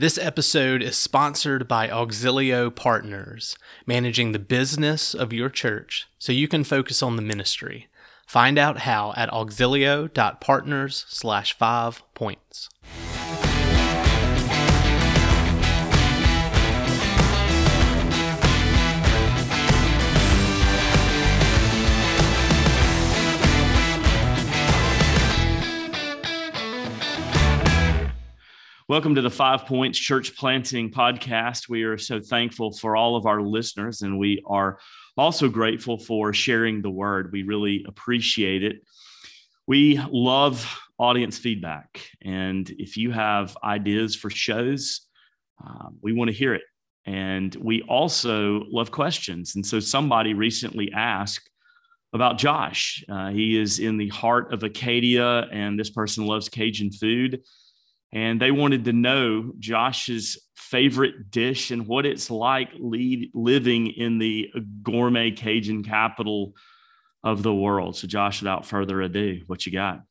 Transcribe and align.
This 0.00 0.16
episode 0.16 0.80
is 0.80 0.96
sponsored 0.96 1.66
by 1.66 1.88
Auxilio 1.88 2.72
Partners, 2.72 3.58
managing 3.84 4.30
the 4.30 4.38
business 4.38 5.12
of 5.12 5.32
your 5.32 5.50
church 5.50 6.06
so 6.20 6.30
you 6.30 6.46
can 6.46 6.62
focus 6.62 7.02
on 7.02 7.16
the 7.16 7.22
ministry. 7.22 7.88
Find 8.24 8.60
out 8.60 8.82
how 8.82 9.12
at 9.16 9.28
auxilio.partners 9.30 11.04
slash 11.08 11.52
five 11.58 12.04
points. 12.14 12.68
Welcome 28.88 29.16
to 29.16 29.20
the 29.20 29.28
Five 29.28 29.66
Points 29.66 29.98
Church 29.98 30.34
Planting 30.34 30.90
Podcast. 30.90 31.68
We 31.68 31.82
are 31.82 31.98
so 31.98 32.20
thankful 32.20 32.72
for 32.72 32.96
all 32.96 33.16
of 33.16 33.26
our 33.26 33.42
listeners, 33.42 34.00
and 34.00 34.18
we 34.18 34.42
are 34.46 34.78
also 35.14 35.50
grateful 35.50 35.98
for 35.98 36.32
sharing 36.32 36.80
the 36.80 36.88
word. 36.88 37.30
We 37.30 37.42
really 37.42 37.84
appreciate 37.86 38.64
it. 38.64 38.76
We 39.66 40.00
love 40.10 40.80
audience 40.98 41.36
feedback. 41.36 42.00
And 42.22 42.70
if 42.78 42.96
you 42.96 43.10
have 43.10 43.58
ideas 43.62 44.16
for 44.16 44.30
shows, 44.30 45.02
uh, 45.62 45.88
we 46.00 46.14
want 46.14 46.30
to 46.30 46.34
hear 46.34 46.54
it. 46.54 46.62
And 47.04 47.54
we 47.56 47.82
also 47.82 48.64
love 48.70 48.90
questions. 48.90 49.54
And 49.54 49.66
so 49.66 49.80
somebody 49.80 50.32
recently 50.32 50.90
asked 50.92 51.50
about 52.14 52.38
Josh. 52.38 53.04
Uh, 53.06 53.28
he 53.28 53.60
is 53.60 53.80
in 53.80 53.98
the 53.98 54.08
heart 54.08 54.54
of 54.54 54.60
Acadiana, 54.60 55.46
and 55.52 55.78
this 55.78 55.90
person 55.90 56.24
loves 56.24 56.48
Cajun 56.48 56.90
food 56.90 57.42
and 58.12 58.40
they 58.40 58.50
wanted 58.50 58.84
to 58.86 58.92
know 58.92 59.52
Josh's 59.58 60.38
favorite 60.56 61.30
dish 61.30 61.70
and 61.70 61.86
what 61.86 62.06
it's 62.06 62.30
like 62.30 62.70
lead, 62.78 63.30
living 63.34 63.88
in 63.88 64.18
the 64.18 64.50
gourmet 64.82 65.30
Cajun 65.30 65.84
capital 65.84 66.54
of 67.22 67.42
the 67.42 67.54
world. 67.54 67.96
So, 67.96 68.06
Josh, 68.06 68.40
without 68.40 68.66
further 68.66 69.00
ado, 69.02 69.42
what 69.46 69.66
you 69.66 69.72
got? 69.72 70.02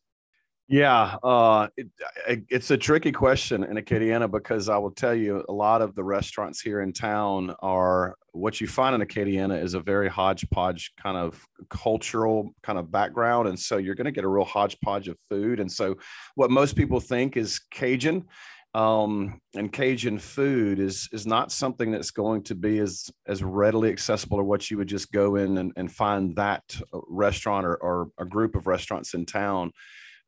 Yeah, 0.70 1.16
uh, 1.24 1.70
it, 1.78 2.44
it's 2.50 2.72
a 2.72 2.78
tricky 2.78 3.14
question 3.14 3.64
in 3.64 3.78
Acadiana 3.78 4.30
because 4.30 4.68
I 4.68 4.78
will 4.78 4.92
tell 4.92 5.16
you 5.16 5.46
a 5.48 5.54
lot 5.54 5.82
of 5.82 5.96
the 5.96 6.04
restaurants 6.04 6.60
here 6.60 6.82
in 6.82 6.92
town 6.92 7.56
are 7.62 8.18
what 8.34 8.60
you 8.60 8.68
find 8.68 8.94
in 8.94 9.08
Acadiana 9.08 9.64
is 9.64 9.76
a 9.76 9.80
very 9.80 10.10
hodgepodge 10.10 10.92
kind 11.02 11.16
of 11.16 11.42
cultural 11.70 12.54
kind 12.64 12.78
of 12.78 12.92
background. 12.92 13.48
And 13.48 13.58
so 13.58 13.78
you're 13.78 13.96
going 13.96 14.06
to 14.06 14.12
get 14.12 14.26
a 14.26 14.28
real 14.28 14.44
hodgepodge 14.44 15.08
of 15.08 15.18
food. 15.30 15.62
And 15.62 15.72
so 15.72 15.96
what 16.36 16.52
most 16.52 16.76
people 16.76 17.00
think 17.00 17.38
is 17.38 17.62
Cajun 17.72 18.26
um, 18.74 19.40
and 19.56 19.72
Cajun 19.72 20.20
food 20.20 20.80
is 20.80 21.08
is 21.14 21.26
not 21.26 21.54
something 21.54 21.92
that's 21.92 22.12
going 22.12 22.44
to 22.44 22.56
be 22.56 22.80
as 22.80 23.10
as 23.26 23.42
readily 23.42 23.90
accessible 23.90 24.38
or 24.38 24.44
what 24.44 24.70
you 24.70 24.78
would 24.78 24.90
just 24.90 25.14
go 25.14 25.38
in 25.38 25.58
and, 25.58 25.72
and 25.78 25.90
find 25.90 26.36
that 26.36 26.64
restaurant 27.08 27.66
or, 27.66 27.76
or 27.78 28.10
a 28.20 28.26
group 28.26 28.56
of 28.56 28.68
restaurants 28.68 29.14
in 29.14 29.26
town 29.26 29.68
uh, 29.68 29.72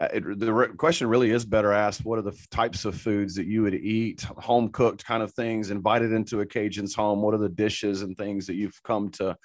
it, 0.02 0.40
the 0.40 0.54
re- 0.54 0.74
question 0.76 1.08
really 1.08 1.32
is 1.32 1.46
better 1.46 1.74
asked 1.74 2.06
what 2.06 2.20
are 2.20 2.24
the 2.24 2.38
types 2.52 2.86
of 2.86 2.96
foods 2.96 3.36
that 3.36 3.48
you 3.48 3.62
would 3.62 3.74
eat 3.74 4.22
home 4.22 4.70
cooked 4.70 5.06
kind 5.06 5.22
of 5.22 5.34
things 5.34 5.72
invited 5.72 6.12
into 6.12 6.42
a 6.42 6.46
cajun's 6.46 6.96
home 6.96 7.22
what 7.22 7.34
are 7.34 7.40
the 7.40 7.50
dishes 7.50 8.02
and 8.02 8.18
things 8.18 8.48
that 8.48 8.56
you've 8.56 8.82
come 8.84 9.10
to 9.10 9.36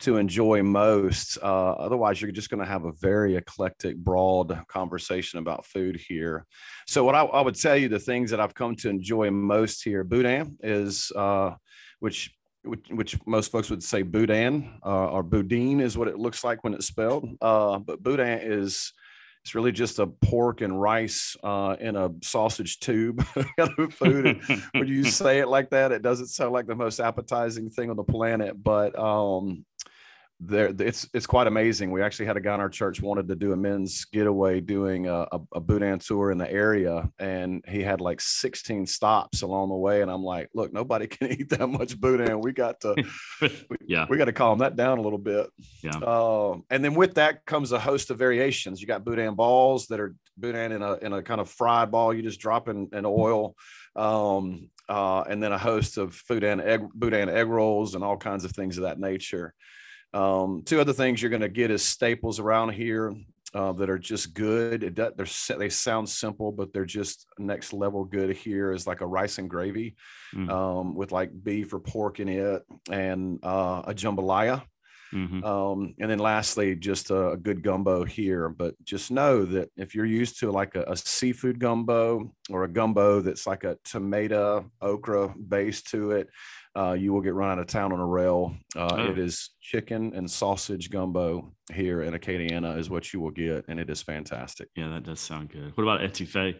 to 0.00 0.16
enjoy 0.16 0.62
most 0.62 1.38
uh, 1.42 1.70
otherwise 1.72 2.20
you're 2.20 2.32
just 2.32 2.50
going 2.50 2.60
to 2.60 2.70
have 2.70 2.84
a 2.84 2.92
very 3.00 3.36
eclectic 3.36 3.96
broad 3.96 4.60
conversation 4.68 5.38
about 5.38 5.64
food 5.64 5.96
here 6.08 6.44
so 6.86 7.04
what 7.04 7.14
I, 7.14 7.22
I, 7.22 7.40
would 7.40 7.54
tell 7.54 7.76
you 7.76 7.88
the 7.88 7.98
things 7.98 8.30
that 8.30 8.40
i've 8.40 8.54
come 8.54 8.74
to 8.76 8.90
enjoy 8.90 9.30
most 9.30 9.84
here 9.84 10.04
boudin 10.04 10.58
is 10.62 11.12
uh, 11.16 11.52
which 12.00 12.30
which, 12.64 12.88
which, 12.90 13.18
most 13.26 13.52
folks 13.52 13.68
would 13.68 13.82
say 13.82 14.02
boudin 14.02 14.78
uh, 14.84 15.10
or 15.10 15.22
boudin 15.22 15.80
is 15.80 15.98
what 15.98 16.08
it 16.08 16.18
looks 16.18 16.42
like 16.42 16.64
when 16.64 16.72
it's 16.72 16.86
spelled. 16.86 17.28
Uh, 17.42 17.78
but 17.78 18.02
boudin 18.02 18.40
is 18.42 18.90
it's 19.44 19.54
really 19.54 19.72
just 19.72 19.98
a 19.98 20.06
pork 20.06 20.62
and 20.62 20.80
rice 20.80 21.36
uh, 21.44 21.76
in 21.78 21.96
a 21.96 22.10
sausage 22.22 22.80
tube 22.80 23.22
food. 23.90 24.40
when 24.72 24.88
you 24.88 25.04
say 25.04 25.40
it 25.40 25.48
like 25.48 25.68
that, 25.68 25.92
it 25.92 26.00
doesn't 26.00 26.28
sound 26.28 26.52
like 26.52 26.66
the 26.66 26.74
most 26.74 26.98
appetizing 26.98 27.68
thing 27.68 27.90
on 27.90 27.96
the 27.96 28.04
planet. 28.04 28.62
But 28.62 28.98
um, 28.98 29.66
there 30.40 30.74
it's 30.78 31.08
it's 31.14 31.26
quite 31.26 31.46
amazing. 31.46 31.90
We 31.90 32.02
actually 32.02 32.26
had 32.26 32.36
a 32.36 32.40
guy 32.40 32.54
in 32.54 32.60
our 32.60 32.68
church 32.68 33.00
wanted 33.00 33.28
to 33.28 33.36
do 33.36 33.52
a 33.52 33.56
men's 33.56 34.04
getaway 34.06 34.60
doing 34.60 35.06
a, 35.06 35.26
a, 35.30 35.40
a 35.52 35.60
boudin 35.60 35.98
tour 36.00 36.30
in 36.30 36.38
the 36.38 36.50
area, 36.50 37.08
and 37.18 37.64
he 37.68 37.82
had 37.82 38.00
like 38.00 38.20
16 38.20 38.86
stops 38.86 39.42
along 39.42 39.68
the 39.68 39.76
way. 39.76 40.02
And 40.02 40.10
I'm 40.10 40.24
like, 40.24 40.50
look, 40.54 40.72
nobody 40.72 41.06
can 41.08 41.30
eat 41.30 41.50
that 41.50 41.66
much 41.68 41.98
boudin. 41.98 42.40
We 42.40 42.52
got 42.52 42.80
to, 42.80 42.94
we, 43.40 43.50
yeah, 43.86 44.06
we 44.08 44.16
got 44.18 44.26
to 44.26 44.32
calm 44.32 44.58
that 44.58 44.76
down 44.76 44.98
a 44.98 45.02
little 45.02 45.18
bit. 45.18 45.48
Yeah. 45.82 45.98
Uh, 45.98 46.58
and 46.70 46.84
then 46.84 46.94
with 46.94 47.14
that 47.14 47.44
comes 47.44 47.72
a 47.72 47.78
host 47.78 48.10
of 48.10 48.18
variations. 48.18 48.80
You 48.80 48.86
got 48.86 49.04
boudin 49.04 49.34
balls 49.34 49.86
that 49.86 50.00
are 50.00 50.14
boudin 50.36 50.72
in 50.72 50.82
a 50.82 50.94
in 50.94 51.12
a 51.12 51.22
kind 51.22 51.40
of 51.40 51.48
fried 51.48 51.90
ball. 51.90 52.12
You 52.12 52.22
just 52.22 52.40
drop 52.40 52.68
in, 52.68 52.88
in 52.92 53.06
oil. 53.06 53.54
Um, 53.96 54.70
uh, 54.88 55.22
and 55.22 55.42
then 55.42 55.52
a 55.52 55.58
host 55.58 55.96
of 55.96 56.14
food 56.14 56.44
and 56.44 56.60
egg, 56.60 56.82
boudin 56.92 57.28
egg 57.28 57.46
rolls 57.46 57.94
and 57.94 58.04
all 58.04 58.16
kinds 58.16 58.44
of 58.44 58.52
things 58.52 58.76
of 58.76 58.82
that 58.82 58.98
nature. 58.98 59.54
Um, 60.14 60.62
two 60.64 60.80
other 60.80 60.92
things 60.92 61.20
you're 61.20 61.30
going 61.30 61.42
to 61.42 61.48
get 61.48 61.70
is 61.70 61.82
staples 61.82 62.38
around 62.38 62.70
here 62.70 63.14
uh, 63.52 63.72
that 63.72 63.90
are 63.90 63.98
just 63.98 64.32
good. 64.32 64.82
It, 64.82 64.96
they're, 64.96 65.58
they 65.58 65.68
sound 65.68 66.08
simple, 66.08 66.52
but 66.52 66.72
they're 66.72 66.84
just 66.84 67.26
next 67.38 67.72
level 67.72 68.04
good 68.04 68.36
here 68.36 68.72
is 68.72 68.86
like 68.86 69.00
a 69.00 69.06
rice 69.06 69.38
and 69.38 69.50
gravy 69.50 69.96
mm. 70.34 70.50
um, 70.50 70.94
with 70.94 71.12
like 71.12 71.30
beef 71.42 71.72
or 71.72 71.80
pork 71.80 72.20
in 72.20 72.28
it 72.28 72.62
and 72.90 73.38
uh, 73.42 73.82
a 73.86 73.94
jambalaya. 73.94 74.62
Mm-hmm. 75.12 75.44
Um, 75.44 75.94
and 76.00 76.10
then 76.10 76.18
lastly, 76.18 76.74
just 76.74 77.10
a, 77.10 77.30
a, 77.30 77.36
good 77.36 77.62
gumbo 77.62 78.04
here. 78.04 78.48
But 78.48 78.74
just 78.82 79.12
know 79.12 79.44
that 79.44 79.70
if 79.76 79.94
you're 79.94 80.04
used 80.04 80.40
to 80.40 80.50
like 80.50 80.74
a, 80.74 80.82
a, 80.88 80.96
seafood 80.96 81.60
gumbo 81.60 82.32
or 82.50 82.64
a 82.64 82.68
gumbo 82.68 83.20
that's 83.20 83.46
like 83.46 83.62
a 83.62 83.78
tomato 83.84 84.68
okra 84.80 85.32
base 85.36 85.82
to 85.82 86.12
it, 86.12 86.28
uh, 86.76 86.92
you 86.92 87.12
will 87.12 87.20
get 87.20 87.34
run 87.34 87.50
out 87.50 87.58
of 87.58 87.66
town 87.66 87.92
on 87.92 88.00
a 88.00 88.06
rail. 88.06 88.54
Uh, 88.76 88.88
oh. 88.92 89.10
It 89.10 89.18
is 89.18 89.50
chicken 89.60 90.12
and 90.14 90.30
sausage 90.30 90.90
gumbo 90.90 91.52
here 91.72 92.02
in 92.02 92.14
Acadiana 92.14 92.78
is 92.78 92.90
what 92.90 93.12
you 93.12 93.20
will 93.20 93.30
get, 93.30 93.64
and 93.68 93.78
it 93.78 93.88
is 93.90 94.02
fantastic. 94.02 94.68
Yeah, 94.74 94.88
that 94.90 95.04
does 95.04 95.20
sound 95.20 95.50
good. 95.50 95.76
What 95.76 95.84
about 95.84 96.00
etouffee? 96.00 96.56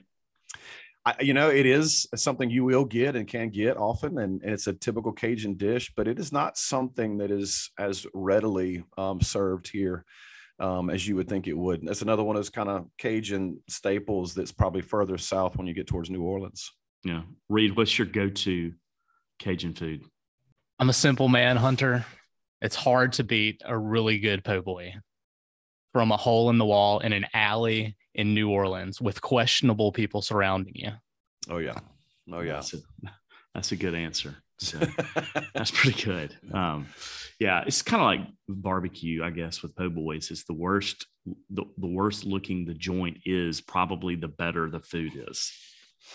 I, 1.07 1.17
you 1.21 1.35
know, 1.35 1.51
it 1.51 1.67
is 1.67 2.07
something 2.15 2.49
you 2.49 2.65
will 2.65 2.85
get 2.85 3.17
and 3.17 3.29
can 3.29 3.51
get 3.51 3.77
often, 3.77 4.19
and, 4.19 4.41
and, 4.43 4.53
it's 4.53 4.67
a 4.69 4.73
typical 4.73 5.13
Cajun 5.13 5.57
dish, 5.57 5.93
but 5.97 6.09
it 6.09 6.19
is 6.19 6.33
not 6.33 6.57
something 6.57 7.19
that 7.19 7.31
is 7.31 7.71
as 7.79 8.07
readily 8.15 8.85
um, 8.97 9.21
served 9.21 9.69
here 9.69 10.05
um, 10.61 10.89
as 10.91 11.07
you 11.07 11.17
would 11.17 11.29
think 11.29 11.47
it 11.47 11.57
would. 11.57 11.81
That's 11.85 12.03
another 12.03 12.23
one 12.23 12.37
of 12.37 12.39
those 12.39 12.51
kind 12.51 12.69
of 12.69 12.87
Cajun 12.99 13.61
staples 13.69 14.35
that's 14.35 14.53
probably 14.53 14.83
further 14.83 15.19
south 15.19 15.57
when 15.57 15.67
you 15.67 15.75
get 15.75 15.87
towards 15.87 16.11
New 16.11 16.23
Orleans. 16.23 16.71
Yeah. 17.05 17.23
Reed, 17.49 17.77
what's 17.77 17.99
your 17.99 18.07
go 18.07 18.31
to 18.31 18.73
Cajun 19.39 19.75
food? 19.75 20.03
I'm 20.79 20.91
a 20.91 20.95
simple 20.95 21.29
man, 21.29 21.57
Hunter. 21.57 22.05
It's 22.61 22.77
hard 22.77 23.13
to 23.15 23.25
beat 23.25 23.63
a 23.65 23.77
really 23.77 24.19
good 24.19 24.45
po' 24.45 24.63
boy 24.63 24.95
from 25.93 26.11
a 26.11 26.17
hole 26.17 26.51
in 26.51 26.59
the 26.59 26.65
wall 26.65 27.01
in 27.01 27.13
an 27.13 27.27
alley 27.35 27.97
in 28.15 28.35
New 28.35 28.51
Orleans 28.51 29.01
with 29.01 29.21
questionable 29.21 29.93
people 29.93 30.23
surrounding 30.23 30.75
you. 30.75 30.91
Oh 31.49 31.59
yeah. 31.59 31.79
Oh 32.33 32.41
yeah. 32.41 32.55
That's 32.55 32.75
a, 32.75 32.79
that's 33.55 33.73
a 33.73 33.77
good 33.77 33.95
answer. 33.95 34.35
So 34.59 34.79
that's 35.55 35.71
pretty 35.71 36.03
good. 36.03 36.37
Um, 36.53 36.87
yeah, 37.39 37.65
it's 37.67 37.83
kind 37.83 38.01
of 38.01 38.07
like 38.07 38.35
barbecue, 38.49 39.23
I 39.23 39.31
guess, 39.31 39.63
with 39.63 39.77
po' 39.77 39.91
boys. 39.91 40.31
It's 40.31 40.45
the 40.45 40.55
worst, 40.55 41.07
the, 41.51 41.65
the 41.79 41.87
worst 41.87 42.25
looking 42.25 42.65
the 42.65 42.75
joint 42.75 43.19
is, 43.25 43.61
probably 43.61 44.15
the 44.17 44.29
better 44.29 44.71
the 44.71 44.81
food 44.81 45.13
is. 45.29 45.53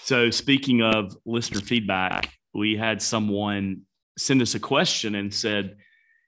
So 0.03 0.29
speaking 0.29 0.81
of 0.81 1.15
listener 1.25 1.61
feedback, 1.61 2.33
we 2.53 2.75
had 2.77 3.01
someone 3.01 3.81
send 4.17 4.41
us 4.41 4.55
a 4.55 4.59
question 4.59 5.15
and 5.15 5.33
said, 5.33 5.75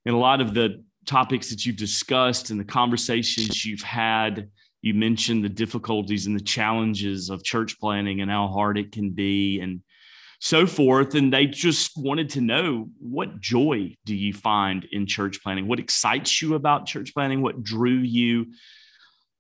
in 0.06 0.14
a 0.14 0.20
lot 0.20 0.42
of 0.42 0.54
the 0.54 0.84
topics 1.06 1.50
that 1.50 1.66
you've 1.66 1.78
discussed 1.78 2.50
and 2.50 2.60
the 2.60 2.66
conversations 2.66 3.66
you've 3.66 3.82
had, 3.82 4.50
you 4.82 4.94
mentioned 4.94 5.44
the 5.44 5.50
difficulties 5.50 6.26
and 6.26 6.36
the 6.36 6.44
challenges 6.44 7.30
of 7.30 7.44
church 7.44 7.80
planting 7.80 8.22
and 8.22 8.32
how 8.32 8.48
hard 8.48 8.78
it 8.78 8.92
can 8.92 9.12
be 9.12 9.60
and 9.60 9.82
so 10.40 10.66
forth. 10.66 11.14
And 11.14 11.32
they 11.32 11.46
just 11.46 11.92
wanted 11.96 12.30
to 12.32 12.42
know 12.42 12.90
what 13.00 13.40
joy 13.40 13.96
do 14.06 14.16
you 14.16 14.34
find 14.34 14.88
in 14.92 15.06
church 15.06 15.42
planting? 15.44 15.68
What 15.68 15.80
excites 15.80 16.42
you 16.42 16.56
about 16.56 16.88
church 16.88 17.14
planting? 17.14 17.42
What 17.42 17.64
drew 17.64 17.98
you 17.98 18.48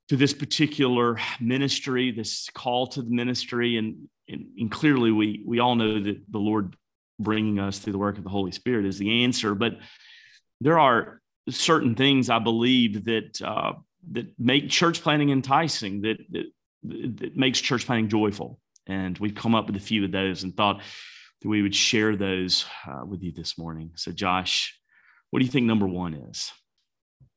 to 0.09 0.17
this 0.17 0.33
particular 0.33 1.17
ministry, 1.39 2.11
this 2.11 2.49
call 2.53 2.87
to 2.87 3.01
the 3.01 3.09
ministry? 3.09 3.77
And, 3.77 4.07
and, 4.27 4.47
and 4.57 4.71
clearly, 4.71 5.11
we, 5.11 5.43
we 5.45 5.59
all 5.59 5.75
know 5.75 6.01
that 6.01 6.21
the 6.29 6.39
Lord 6.39 6.75
bringing 7.19 7.59
us 7.59 7.79
through 7.79 7.93
the 7.93 7.99
work 7.99 8.17
of 8.17 8.23
the 8.23 8.29
Holy 8.29 8.51
Spirit 8.51 8.85
is 8.85 8.97
the 8.97 9.23
answer. 9.23 9.55
But 9.55 9.73
there 10.59 10.79
are 10.79 11.21
certain 11.49 11.95
things 11.95 12.29
I 12.29 12.39
believe 12.39 13.05
that 13.05 13.41
uh, 13.41 13.73
that 14.11 14.27
make 14.39 14.69
church 14.69 15.01
planting 15.01 15.29
enticing, 15.29 16.01
that, 16.01 16.17
that 16.31 16.45
that 16.83 17.35
makes 17.37 17.59
church 17.59 17.85
planting 17.85 18.09
joyful. 18.09 18.59
And 18.87 19.17
we've 19.17 19.35
come 19.35 19.55
up 19.55 19.67
with 19.67 19.75
a 19.75 19.79
few 19.79 20.03
of 20.03 20.11
those 20.11 20.43
and 20.43 20.55
thought 20.55 20.81
that 21.41 21.47
we 21.47 21.61
would 21.61 21.75
share 21.75 22.15
those 22.15 22.65
uh, 22.87 23.05
with 23.05 23.21
you 23.21 23.31
this 23.31 23.57
morning. 23.57 23.91
So, 23.95 24.11
Josh, 24.11 24.77
what 25.29 25.39
do 25.39 25.45
you 25.45 25.51
think 25.51 25.65
number 25.65 25.87
one 25.87 26.13
is? 26.13 26.51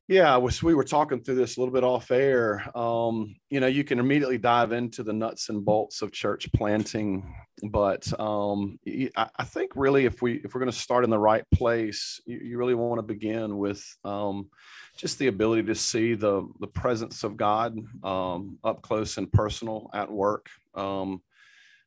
Yeah, 0.07 0.37
was 0.37 0.61
we 0.61 0.75
were 0.75 0.83
talking 0.83 1.19
through 1.19 1.35
this 1.35 1.57
a 1.57 1.59
little 1.59 1.73
bit 1.73 1.83
off 1.83 2.11
air. 2.11 2.63
Um, 2.77 3.35
you 3.49 3.59
know, 3.59 3.65
you 3.65 3.83
can 3.83 3.97
immediately 3.97 4.37
dive 4.37 4.71
into 4.71 5.01
the 5.01 5.13
nuts 5.13 5.49
and 5.49 5.65
bolts 5.65 6.03
of 6.03 6.11
church 6.11 6.47
planting, 6.53 7.33
but 7.71 8.07
um, 8.19 8.77
I, 8.85 9.29
I 9.35 9.43
think 9.43 9.71
really 9.75 10.05
if 10.05 10.21
we 10.21 10.35
if 10.43 10.53
we're 10.53 10.59
going 10.59 10.71
to 10.71 10.77
start 10.77 11.05
in 11.05 11.09
the 11.09 11.17
right 11.17 11.43
place, 11.51 12.21
you, 12.27 12.37
you 12.37 12.57
really 12.59 12.75
want 12.75 12.99
to 12.99 13.03
begin 13.03 13.57
with 13.57 13.83
um, 14.03 14.49
just 14.95 15.17
the 15.17 15.25
ability 15.25 15.63
to 15.63 15.75
see 15.75 16.13
the 16.13 16.47
the 16.59 16.67
presence 16.67 17.23
of 17.23 17.35
God 17.35 17.75
um, 18.03 18.59
up 18.63 18.83
close 18.83 19.17
and 19.17 19.31
personal 19.31 19.89
at 19.91 20.11
work. 20.11 20.49
Um, 20.75 21.23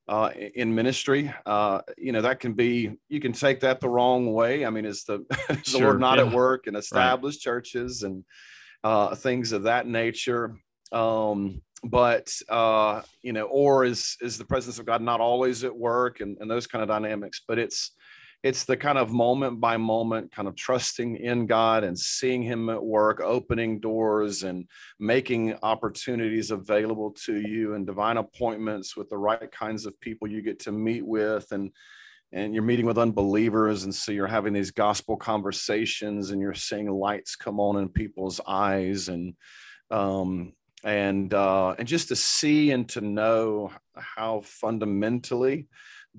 uh, 0.08 0.30
in 0.54 0.74
ministry. 0.74 1.32
Uh, 1.46 1.80
you 1.96 2.12
know, 2.12 2.22
that 2.22 2.40
can 2.40 2.54
be, 2.54 2.96
you 3.08 3.20
can 3.20 3.32
take 3.32 3.60
that 3.60 3.80
the 3.80 3.88
wrong 3.88 4.32
way. 4.32 4.64
I 4.64 4.70
mean, 4.70 4.84
is 4.84 5.04
the, 5.04 5.24
is 5.50 5.58
sure, 5.64 5.80
the 5.80 5.86
Lord 5.86 6.00
not 6.00 6.18
yeah. 6.18 6.26
at 6.26 6.32
work 6.32 6.66
in 6.66 6.76
established 6.76 7.44
right. 7.46 7.52
churches 7.52 8.02
and 8.02 8.24
uh, 8.82 9.14
things 9.14 9.52
of 9.52 9.64
that 9.64 9.86
nature? 9.86 10.56
Um, 10.92 11.62
but, 11.84 12.32
uh, 12.48 13.02
you 13.22 13.32
know, 13.32 13.44
or 13.44 13.84
is, 13.84 14.16
is 14.20 14.38
the 14.38 14.44
presence 14.44 14.78
of 14.78 14.86
God 14.86 15.02
not 15.02 15.20
always 15.20 15.62
at 15.62 15.76
work 15.76 16.20
and, 16.20 16.36
and 16.40 16.50
those 16.50 16.66
kind 16.66 16.82
of 16.82 16.88
dynamics? 16.88 17.42
But 17.46 17.58
it's, 17.58 17.92
it's 18.42 18.64
the 18.64 18.76
kind 18.76 18.98
of 18.98 19.10
moment 19.10 19.60
by 19.60 19.76
moment 19.76 20.30
kind 20.32 20.46
of 20.46 20.54
trusting 20.54 21.16
in 21.16 21.46
God 21.46 21.82
and 21.82 21.98
seeing 21.98 22.42
him 22.42 22.70
at 22.70 22.82
work, 22.82 23.20
opening 23.20 23.80
doors 23.80 24.44
and 24.44 24.66
making 25.00 25.56
opportunities 25.62 26.52
available 26.52 27.10
to 27.24 27.40
you 27.40 27.74
and 27.74 27.84
divine 27.86 28.16
appointments 28.16 28.96
with 28.96 29.08
the 29.08 29.18
right 29.18 29.50
kinds 29.50 29.86
of 29.86 30.00
people 30.00 30.28
you 30.28 30.40
get 30.40 30.60
to 30.60 30.72
meet 30.72 31.04
with 31.04 31.50
and 31.50 31.70
and 32.30 32.52
you're 32.52 32.62
meeting 32.62 32.84
with 32.84 32.98
unbelievers. 32.98 33.84
And 33.84 33.94
so 33.94 34.12
you're 34.12 34.26
having 34.26 34.52
these 34.52 34.70
gospel 34.70 35.16
conversations 35.16 36.30
and 36.30 36.42
you're 36.42 36.52
seeing 36.52 36.90
lights 36.90 37.36
come 37.36 37.58
on 37.58 37.78
in 37.78 37.88
people's 37.88 38.38
eyes. 38.46 39.08
And 39.08 39.34
um 39.90 40.52
and 40.84 41.32
uh 41.32 41.74
and 41.78 41.88
just 41.88 42.08
to 42.08 42.16
see 42.16 42.70
and 42.70 42.88
to 42.90 43.00
know 43.00 43.72
how 43.96 44.42
fundamentally 44.44 45.66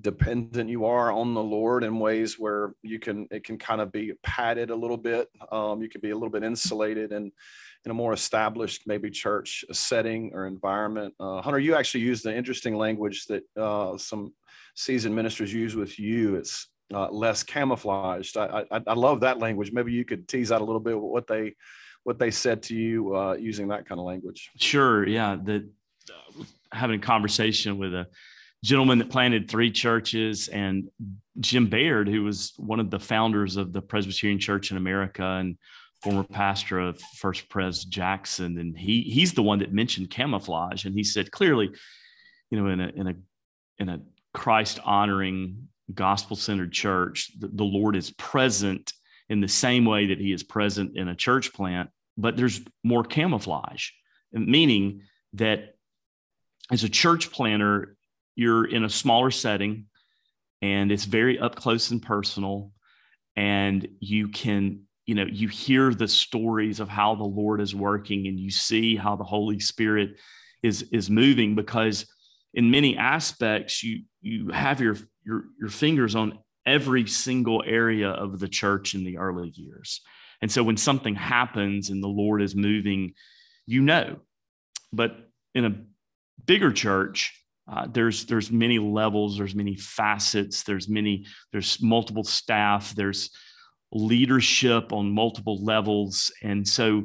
dependent 0.00 0.70
you 0.70 0.84
are 0.84 1.10
on 1.10 1.34
the 1.34 1.42
Lord 1.42 1.84
in 1.84 1.98
ways 1.98 2.38
where 2.38 2.74
you 2.82 2.98
can 2.98 3.26
it 3.30 3.44
can 3.44 3.58
kind 3.58 3.80
of 3.80 3.92
be 3.92 4.12
padded 4.22 4.70
a 4.70 4.76
little 4.76 4.96
bit. 4.96 5.28
Um, 5.50 5.82
you 5.82 5.88
can 5.88 6.00
be 6.00 6.10
a 6.10 6.14
little 6.14 6.30
bit 6.30 6.42
insulated 6.42 7.12
and 7.12 7.32
in 7.84 7.90
a 7.90 7.94
more 7.94 8.12
established 8.12 8.86
maybe 8.86 9.10
church 9.10 9.64
setting 9.72 10.32
or 10.34 10.46
environment. 10.46 11.14
Uh, 11.18 11.40
Hunter, 11.40 11.58
you 11.58 11.74
actually 11.74 12.02
used 12.02 12.24
the 12.24 12.34
interesting 12.34 12.76
language 12.76 13.26
that 13.26 13.42
uh, 13.56 13.96
some 13.96 14.34
seasoned 14.74 15.14
ministers 15.14 15.52
use 15.52 15.74
with 15.74 15.98
you. 15.98 16.36
It's 16.36 16.68
uh, 16.92 17.10
less 17.10 17.42
camouflaged. 17.42 18.36
I, 18.36 18.64
I, 18.70 18.80
I 18.86 18.94
love 18.94 19.20
that 19.20 19.38
language. 19.38 19.72
Maybe 19.72 19.92
you 19.92 20.04
could 20.04 20.28
tease 20.28 20.52
out 20.52 20.60
a 20.60 20.64
little 20.64 20.80
bit 20.80 20.98
what 21.00 21.26
they 21.26 21.54
what 22.04 22.18
they 22.18 22.30
said 22.30 22.62
to 22.62 22.74
you 22.74 23.14
uh, 23.14 23.34
using 23.34 23.68
that 23.68 23.86
kind 23.86 23.98
of 23.98 24.06
language. 24.06 24.50
Sure. 24.56 25.06
Yeah. 25.06 25.36
That 25.42 25.68
having 26.72 27.00
a 27.00 27.02
conversation 27.02 27.78
with 27.78 27.94
a 27.94 28.06
gentleman 28.62 28.98
that 28.98 29.10
planted 29.10 29.48
three 29.48 29.70
churches 29.70 30.48
and 30.48 30.90
Jim 31.38 31.68
Baird, 31.68 32.08
who 32.08 32.24
was 32.24 32.52
one 32.56 32.80
of 32.80 32.90
the 32.90 33.00
founders 33.00 33.56
of 33.56 33.72
the 33.72 33.80
Presbyterian 33.80 34.38
Church 34.38 34.70
in 34.70 34.76
America 34.76 35.24
and 35.24 35.56
former 36.02 36.24
pastor 36.24 36.78
of 36.78 37.00
First 37.16 37.48
Pres 37.48 37.84
Jackson. 37.84 38.58
And 38.58 38.76
he 38.76 39.02
he's 39.02 39.32
the 39.32 39.42
one 39.42 39.60
that 39.60 39.72
mentioned 39.72 40.10
camouflage. 40.10 40.84
And 40.84 40.94
he 40.94 41.04
said 41.04 41.30
clearly, 41.30 41.70
you 42.50 42.60
know, 42.60 42.68
in 42.68 42.80
a 42.80 42.88
in 42.88 43.06
a 43.06 43.14
in 43.78 43.88
a 43.88 44.00
Christ 44.34 44.78
honoring, 44.84 45.68
gospel 45.94 46.36
centered 46.36 46.72
church, 46.72 47.30
the, 47.38 47.48
the 47.48 47.64
Lord 47.64 47.96
is 47.96 48.10
present 48.12 48.92
in 49.28 49.40
the 49.40 49.48
same 49.48 49.84
way 49.84 50.06
that 50.06 50.18
he 50.18 50.32
is 50.32 50.42
present 50.42 50.96
in 50.96 51.08
a 51.08 51.14
church 51.14 51.52
plant, 51.52 51.90
but 52.18 52.36
there's 52.36 52.60
more 52.82 53.04
camouflage, 53.04 53.90
meaning 54.32 55.02
that 55.34 55.76
as 56.70 56.84
a 56.84 56.88
church 56.88 57.30
planter, 57.30 57.96
you're 58.34 58.64
in 58.64 58.84
a 58.84 58.90
smaller 58.90 59.30
setting 59.30 59.86
and 60.62 60.92
it's 60.92 61.04
very 61.04 61.38
up 61.38 61.56
close 61.56 61.90
and 61.90 62.02
personal 62.02 62.72
and 63.36 63.88
you 64.00 64.28
can 64.28 64.82
you 65.06 65.14
know 65.14 65.26
you 65.30 65.48
hear 65.48 65.92
the 65.94 66.08
stories 66.08 66.80
of 66.80 66.88
how 66.88 67.14
the 67.14 67.24
lord 67.24 67.60
is 67.60 67.74
working 67.74 68.26
and 68.26 68.38
you 68.38 68.50
see 68.50 68.96
how 68.96 69.16
the 69.16 69.24
holy 69.24 69.60
spirit 69.60 70.10
is 70.62 70.82
is 70.92 71.08
moving 71.08 71.54
because 71.54 72.06
in 72.54 72.70
many 72.70 72.96
aspects 72.96 73.82
you 73.82 74.02
you 74.20 74.48
have 74.50 74.80
your 74.80 74.96
your 75.24 75.44
your 75.58 75.70
fingers 75.70 76.14
on 76.14 76.38
every 76.66 77.06
single 77.06 77.62
area 77.66 78.10
of 78.10 78.38
the 78.38 78.48
church 78.48 78.94
in 78.94 79.04
the 79.04 79.16
early 79.16 79.48
years. 79.54 80.02
And 80.42 80.52
so 80.52 80.62
when 80.62 80.76
something 80.76 81.14
happens 81.14 81.90
and 81.90 82.02
the 82.02 82.08
lord 82.08 82.42
is 82.42 82.54
moving 82.54 83.14
you 83.66 83.82
know. 83.82 84.16
But 84.92 85.16
in 85.54 85.64
a 85.64 85.76
bigger 86.44 86.72
church 86.72 87.39
uh, 87.70 87.86
there's 87.92 88.26
there's 88.26 88.50
many 88.50 88.78
levels 88.78 89.38
there's 89.38 89.54
many 89.54 89.76
facets 89.76 90.64
there's 90.64 90.88
many 90.88 91.24
there's 91.52 91.80
multiple 91.80 92.24
staff 92.24 92.94
there's 92.94 93.30
leadership 93.92 94.92
on 94.92 95.10
multiple 95.10 95.62
levels. 95.64 96.32
And 96.42 96.66
so 96.66 97.04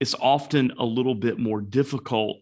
it's 0.00 0.14
often 0.14 0.72
a 0.78 0.84
little 0.84 1.14
bit 1.14 1.38
more 1.38 1.60
difficult 1.60 2.38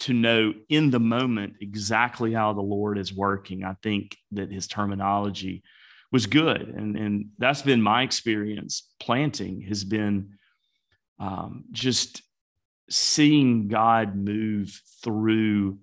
to 0.00 0.12
know 0.12 0.54
in 0.68 0.90
the 0.90 1.00
moment 1.00 1.54
exactly 1.60 2.32
how 2.32 2.52
the 2.52 2.60
lord 2.60 2.98
is 2.98 3.12
working. 3.12 3.64
I 3.64 3.74
think 3.82 4.16
that 4.32 4.52
his 4.52 4.66
terminology 4.66 5.62
was 6.12 6.26
good. 6.26 6.68
And 6.68 6.96
and 6.96 7.26
that's 7.38 7.62
been 7.62 7.82
my 7.82 8.02
experience. 8.02 8.88
Planting 9.00 9.62
has 9.62 9.84
been 9.84 10.38
um, 11.18 11.64
just 11.72 12.22
seeing 12.88 13.68
god 13.68 14.16
move 14.16 14.80
through 15.02 15.78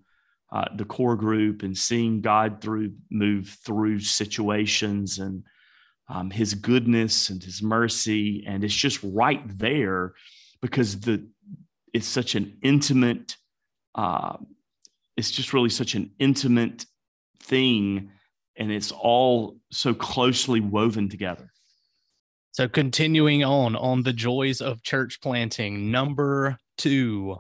uh, 0.56 0.74
the 0.74 0.86
core 0.86 1.18
group 1.18 1.64
and 1.64 1.78
seeing 1.78 2.22
God 2.22 2.62
through 2.62 2.94
move 3.12 3.58
through 3.66 4.00
situations 4.00 5.20
and 5.20 5.44
um, 6.08 6.32
His 6.32 6.54
goodness 6.54 7.30
and 7.30 7.44
His 7.44 7.62
mercy, 7.62 8.46
and 8.48 8.64
it's 8.64 8.74
just 8.74 9.02
right 9.04 9.42
there 9.60 10.14
because 10.62 11.02
the 11.02 11.28
it's 11.94 12.08
such 12.08 12.36
an 12.36 12.58
intimate. 12.62 13.36
Uh, 13.96 14.38
it's 15.18 15.32
just 15.32 15.52
really 15.52 15.70
such 15.70 15.94
an 15.94 16.12
intimate 16.20 16.86
thing, 17.44 18.12
and 18.56 18.72
it's 18.72 18.94
all 18.94 19.58
so 19.72 19.94
closely 19.94 20.62
woven 20.62 21.10
together. 21.10 21.52
So, 22.52 22.70
continuing 22.70 23.44
on 23.44 23.76
on 23.76 24.04
the 24.04 24.14
joys 24.14 24.62
of 24.62 24.84
church 24.84 25.20
planting, 25.22 25.92
number 25.92 26.58
two 26.78 27.40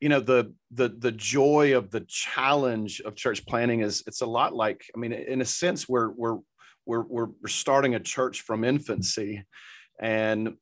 you 0.00 0.08
know 0.08 0.20
the 0.20 0.52
the 0.70 0.88
the 0.88 1.12
joy 1.12 1.76
of 1.76 1.90
the 1.90 2.00
challenge 2.00 3.00
of 3.02 3.14
church 3.14 3.44
planting 3.46 3.80
is 3.80 4.02
it's 4.06 4.20
a 4.20 4.26
lot 4.26 4.54
like 4.54 4.84
i 4.94 4.98
mean 4.98 5.12
in 5.12 5.40
a 5.40 5.44
sense 5.44 5.88
we're 5.88 6.10
we're 6.10 6.38
we're 6.86 7.04
we're, 7.04 7.28
starting 7.46 7.94
a 7.94 8.00
church 8.00 8.42
from 8.42 8.62
infancy 8.62 9.42
and 10.00 10.54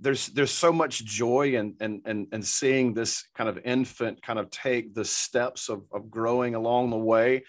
there's 0.00 0.28
there's 0.28 0.50
so 0.50 0.72
much 0.72 1.04
joy 1.04 1.56
and 1.56 1.74
and 1.80 2.00
and 2.04 2.26
and 2.32 2.44
seeing 2.44 2.94
this 2.94 3.24
kind 3.34 3.48
of 3.48 3.58
infant 3.64 4.22
kind 4.22 4.38
of 4.38 4.50
take 4.50 4.94
the 4.94 5.04
steps 5.04 5.68
of 5.68 5.82
of 5.92 6.10
growing 6.10 6.54
along 6.54 6.90
the 6.90 6.96
way. 6.96 7.44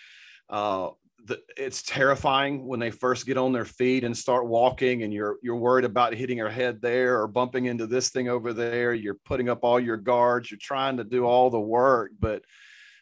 Uh, 0.49 0.89
the, 1.25 1.39
it's 1.57 1.81
terrifying 1.83 2.65
when 2.65 2.79
they 2.79 2.91
first 2.91 3.25
get 3.25 3.37
on 3.37 3.51
their 3.51 3.65
feet 3.65 4.03
and 4.03 4.17
start 4.17 4.47
walking 4.47 5.03
and 5.03 5.13
you're 5.13 5.37
you're 5.41 5.55
worried 5.55 5.85
about 5.85 6.13
hitting 6.13 6.37
your 6.37 6.49
head 6.49 6.81
there 6.81 7.21
or 7.21 7.27
bumping 7.27 7.65
into 7.65 7.87
this 7.87 8.09
thing 8.09 8.29
over 8.29 8.53
there. 8.53 8.93
You're 8.93 9.19
putting 9.25 9.49
up 9.49 9.59
all 9.63 9.79
your 9.79 9.97
guards. 9.97 10.49
You're 10.49 10.59
trying 10.61 10.97
to 10.97 11.03
do 11.03 11.25
all 11.25 11.49
the 11.49 11.59
work 11.59 12.11
but 12.19 12.43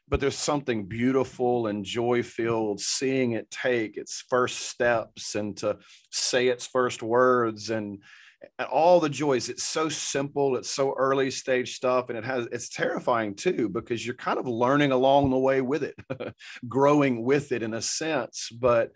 but 0.09 0.19
there's 0.19 0.37
something 0.37 0.85
beautiful 0.85 1.67
and 1.67 1.83
joy 1.83 2.23
filled 2.23 2.79
seeing 2.79 3.33
it 3.33 3.51
take 3.51 3.97
its 3.97 4.23
first 4.29 4.59
steps 4.59 5.35
and 5.35 5.57
to 5.57 5.77
say 6.11 6.47
its 6.47 6.65
first 6.65 7.03
words 7.03 7.69
and 7.69 8.01
and 8.59 8.67
all 8.67 8.99
the 8.99 9.09
joys 9.09 9.49
it's 9.49 9.63
so 9.63 9.89
simple 9.89 10.55
it's 10.55 10.69
so 10.69 10.93
early 10.97 11.31
stage 11.31 11.75
stuff 11.75 12.09
and 12.09 12.17
it 12.17 12.23
has 12.23 12.47
it's 12.51 12.69
terrifying 12.69 13.33
too 13.33 13.69
because 13.69 14.05
you're 14.05 14.15
kind 14.15 14.39
of 14.39 14.47
learning 14.47 14.91
along 14.91 15.29
the 15.29 15.37
way 15.37 15.61
with 15.61 15.83
it 15.83 15.95
growing 16.67 17.23
with 17.23 17.51
it 17.51 17.63
in 17.63 17.73
a 17.73 17.81
sense 17.81 18.49
but 18.49 18.91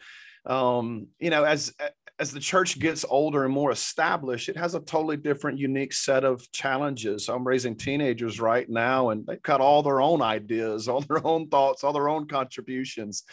um 0.46 1.08
you 1.20 1.30
know 1.30 1.44
as 1.44 1.74
as 2.22 2.32
the 2.32 2.40
church 2.40 2.78
gets 2.78 3.04
older 3.10 3.46
and 3.46 3.54
more 3.54 3.72
established, 3.72 4.48
it 4.48 4.56
has 4.56 4.76
a 4.76 4.80
totally 4.80 5.18
different, 5.18 5.58
unique 5.58 5.92
set 5.92 6.24
of 6.24 6.50
challenges. 6.52 7.28
I'm 7.28 7.46
raising 7.46 7.76
teenagers 7.76 8.40
right 8.40 8.70
now, 8.70 9.10
and 9.10 9.26
they've 9.26 9.42
got 9.42 9.60
all 9.60 9.82
their 9.82 10.02
own 10.02 10.22
ideas, 10.22 10.88
all 10.88 11.02
their 11.02 11.26
own 11.26 11.48
thoughts, 11.48 11.84
all 11.84 11.94
their 11.94 12.10
own 12.10 12.28
contributions. 12.28 13.24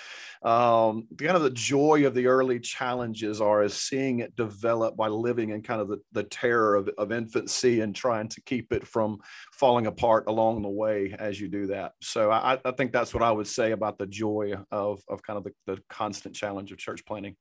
Um, 0.42 1.06
kind 1.18 1.36
of 1.36 1.42
the 1.42 1.50
joy 1.50 2.06
of 2.06 2.14
the 2.14 2.28
early 2.28 2.60
challenges 2.60 3.42
are 3.42 3.62
is 3.62 3.74
seeing 3.74 4.20
it 4.20 4.34
develop 4.36 4.96
by 4.96 5.08
living 5.08 5.50
in 5.50 5.60
kind 5.60 5.82
of 5.82 5.88
the, 5.88 6.00
the 6.12 6.22
terror 6.22 6.74
of, 6.74 6.88
of 6.96 7.12
infancy 7.12 7.82
and 7.82 7.94
trying 7.94 8.28
to 8.28 8.40
keep 8.40 8.72
it 8.72 8.86
from 8.86 9.18
falling 9.52 9.86
apart 9.86 10.24
along 10.28 10.62
the 10.62 10.68
way 10.68 11.14
as 11.18 11.38
you 11.38 11.48
do 11.48 11.66
that. 11.66 11.92
So 12.00 12.30
I, 12.30 12.58
I 12.64 12.70
think 12.70 12.92
that's 12.92 13.12
what 13.12 13.22
I 13.22 13.32
would 13.32 13.48
say 13.48 13.72
about 13.72 13.98
the 13.98 14.06
joy 14.06 14.54
of, 14.70 15.02
of 15.10 15.22
kind 15.22 15.36
of 15.36 15.44
the, 15.44 15.52
the 15.66 15.82
constant 15.90 16.34
challenge 16.34 16.72
of 16.72 16.78
church 16.78 17.04
planting. 17.04 17.36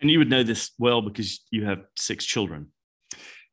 And 0.00 0.10
you 0.10 0.18
would 0.18 0.30
know 0.30 0.42
this 0.42 0.70
well 0.78 1.02
because 1.02 1.44
you 1.50 1.64
have 1.64 1.80
six 1.96 2.24
children. 2.24 2.68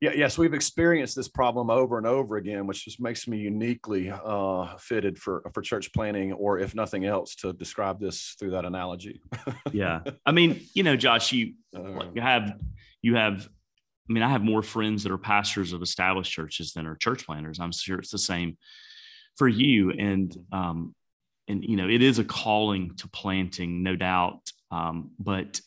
Yeah, 0.02 0.12
yes, 0.14 0.38
we've 0.38 0.54
experienced 0.54 1.16
this 1.16 1.30
problem 1.30 1.70
over 1.70 1.98
and 1.98 2.06
over 2.06 2.36
again, 2.36 2.68
which 2.68 2.84
just 2.84 3.00
makes 3.00 3.28
me 3.28 3.38
uniquely 3.38 4.12
uh, 4.12 4.76
fitted 4.78 5.18
for 5.18 5.50
for 5.54 5.62
church 5.62 5.94
planting, 5.94 6.34
or 6.34 6.60
if 6.60 6.76
nothing 6.76 7.06
else, 7.06 7.34
to 7.38 7.54
describe 7.54 8.00
this 8.00 8.36
through 8.38 8.52
that 8.52 8.66
analogy. 8.66 9.22
yeah, 9.72 10.02
I 10.26 10.34
mean, 10.34 10.62
you 10.74 10.84
know, 10.84 10.98
Josh, 10.98 11.32
you 11.32 11.54
uh, 11.76 12.06
you 12.14 12.22
have 12.22 12.60
you 13.02 13.16
have. 13.16 13.48
I 14.08 14.14
mean, 14.14 14.22
I 14.22 14.30
have 14.30 14.44
more 14.44 14.62
friends 14.62 15.02
that 15.04 15.12
are 15.12 15.18
pastors 15.18 15.74
of 15.74 15.82
established 15.82 16.32
churches 16.32 16.74
than 16.74 16.86
are 16.86 16.96
church 16.96 17.26
planters. 17.26 17.60
I'm 17.60 17.72
sure 17.72 17.98
it's 17.98 18.12
the 18.12 18.20
same 18.20 18.58
for 19.38 19.48
you, 19.48 19.92
and 19.92 20.36
um, 20.52 20.94
and 21.48 21.64
you 21.64 21.78
know, 21.78 21.88
it 21.88 22.02
is 22.02 22.20
a 22.20 22.24
calling 22.24 22.96
to 22.98 23.08
planting, 23.08 23.82
no 23.82 23.96
doubt. 23.96 24.42
Um, 24.72 25.12
but 25.18 25.62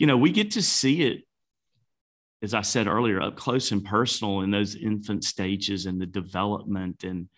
you 0.00 0.06
know, 0.06 0.16
we 0.16 0.32
get 0.32 0.52
to 0.52 0.62
see 0.62 1.02
it, 1.02 1.24
as 2.42 2.54
I 2.54 2.62
said 2.62 2.86
earlier, 2.86 3.20
up 3.20 3.36
close 3.36 3.70
and 3.70 3.84
personal 3.84 4.40
in 4.40 4.50
those 4.50 4.74
infant 4.74 5.24
stages 5.24 5.84
and 5.84 6.00
the 6.00 6.06
development. 6.06 7.04
And 7.04 7.28